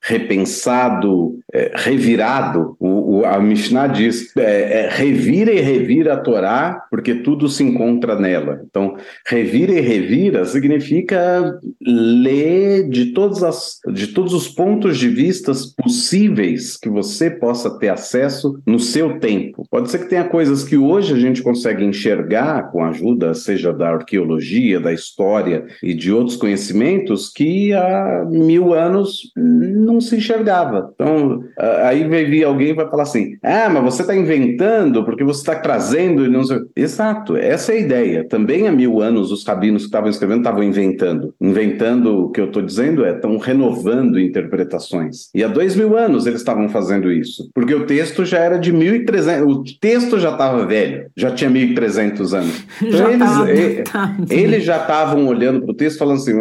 [0.00, 2.76] repensado, é, revirado.
[2.78, 7.62] O, o, a Mishnah diz: é, é, revira e revira a Torá, porque tudo se
[7.62, 8.60] encontra nela.
[8.68, 8.96] Então,
[9.26, 16.76] revira e revira significa ler de, todas as, de todos os pontos de vista possíveis
[16.76, 19.66] que você possa ter acesso no seu tempo.
[19.70, 23.72] Pode ser que tenha coisas que hoje a gente consegue enxergar com a ajuda, seja
[23.72, 30.90] da arqueologia, da história e de outros conhecimentos, que há mil anos não se enxergava.
[30.94, 31.42] Então,
[31.82, 35.40] aí vai vir alguém e vai falar assim: ah, mas você está inventando porque você
[35.40, 36.58] está trazendo e não sei.
[36.76, 38.28] Exato, essa é a ideia.
[38.28, 41.34] Também há mil anos os rabinos que estavam escrevendo estavam inventando.
[41.40, 45.28] Inventando o que eu estou dizendo é, estão renovando interpretações.
[45.34, 48.72] E há dois mil anos eles estavam fazendo isso, porque o texto já era de
[48.72, 52.58] 1.300, o texto já estava velho, já tinha 1.300 anos.
[52.98, 56.34] Então eles, eles já estavam olhando para o texto falando assim,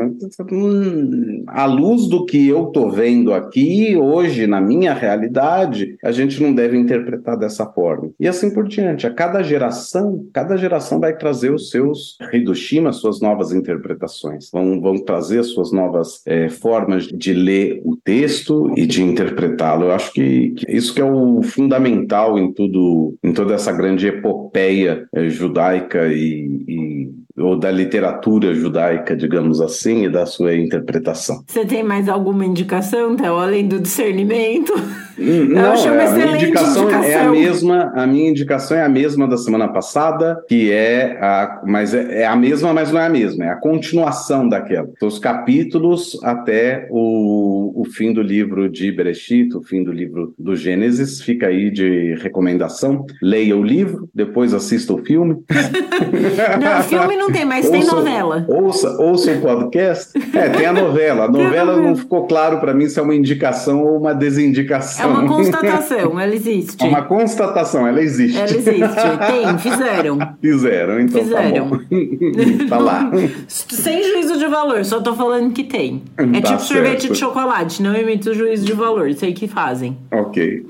[0.52, 6.42] hum, à luz do que eu estou vendo aqui hoje na minha realidade, a gente
[6.42, 8.12] não deve interpretar dessa forma.
[8.20, 12.98] E assim por diante, a cada geração, cada geração vai trazer os seus Hidushima, as
[12.98, 18.74] suas novas interpretações, vão, vão trazer as suas novas é, formas de ler o texto
[18.76, 19.86] e de interpretá-lo.
[19.86, 24.08] Eu acho que, que, isso que é o fundamental em tudo, em toda essa grande
[24.08, 31.44] epopeia é, judaica e, e ou da literatura judaica, digamos assim, e da sua interpretação.
[31.48, 34.74] Você tem mais alguma indicação, Théo, além do discernimento?
[35.20, 37.92] Hum, não, é, a minha indicação, indicação, é a mesma.
[37.96, 42.26] A minha indicação é a mesma da semana passada, que é a, mas é, é,
[42.26, 43.46] a mesma, mas não é a mesma.
[43.46, 44.90] É a continuação daquela.
[44.96, 50.36] Então, os capítulos até o, o fim do livro de Bereshit, o fim do livro
[50.38, 51.22] do Gênesis.
[51.22, 53.06] Fica aí de recomendação.
[53.22, 55.38] Leia o livro, depois assista o filme.
[56.62, 58.46] não, filme não tem, mas ouça, tem novela.
[58.48, 60.12] Ouça, ouça o podcast.
[60.34, 61.26] É, tem a novela.
[61.26, 65.06] A novela não ficou claro para mim se é uma indicação ou uma desindicação.
[65.06, 66.84] É uma constatação, ela existe.
[66.84, 68.38] É uma constatação, ela existe.
[68.38, 68.68] Ela existe.
[68.68, 70.18] Tem, fizeram.
[70.42, 71.70] Fizeram, então tá fizeram.
[71.70, 73.12] tá, tá lá.
[73.48, 76.04] Sem juízo de valor, só tô falando que tem.
[76.16, 76.62] É tá tipo certo.
[76.62, 79.98] sorvete de chocolate, não emite o juízo de valor, sei que fazem.
[80.12, 80.66] Ok.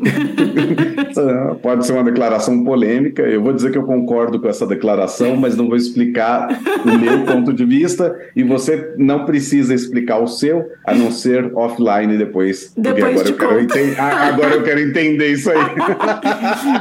[1.61, 3.21] Pode ser uma declaração polêmica.
[3.23, 6.46] Eu vou dizer que eu concordo com essa declaração, mas não vou explicar
[6.83, 11.51] o meu ponto de vista e você não precisa explicar o seu, a não ser
[11.55, 12.73] offline depois.
[12.77, 13.99] Depois agora eu, quero ente...
[13.99, 15.57] agora eu quero entender isso aí.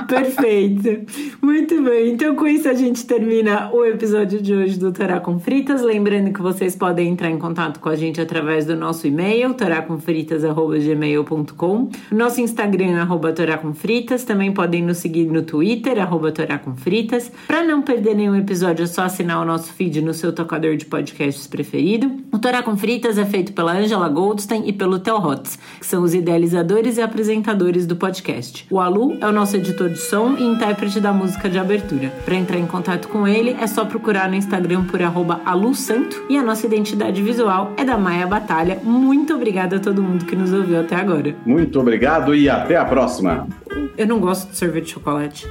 [0.09, 1.07] Perfeito.
[1.43, 2.13] Muito bem.
[2.13, 5.83] Então, com isso, a gente termina o episódio de hoje do Torá com Fritas.
[5.83, 11.91] Lembrando que vocês podem entrar em contato com a gente através do nosso e-mail, toracomfritas.gmail.com,
[12.13, 13.35] nosso Instagram, arroba.
[14.27, 16.33] Também podem nos seguir no Twitter, arroba.
[17.47, 20.85] Para não perder nenhum episódio, é só assinar o nosso feed no seu tocador de
[20.87, 22.21] podcasts preferido.
[22.33, 26.03] O Torá com Fritas é feito pela Angela Goldstein e pelo Theo Hotz, que são
[26.03, 28.67] os idealizadores e apresentadores do podcast.
[28.71, 32.11] O Alu é o nosso editor de som e intérprete da música de abertura.
[32.25, 36.37] Para entrar em contato com ele, é só procurar no Instagram por arroba alusanto e
[36.37, 38.81] a nossa identidade visual é da Maia Batalha.
[38.83, 41.35] Muito obrigada a todo mundo que nos ouviu até agora.
[41.45, 43.47] Muito obrigado e até a próxima.
[43.97, 45.47] Eu não gosto de sorvete de chocolate.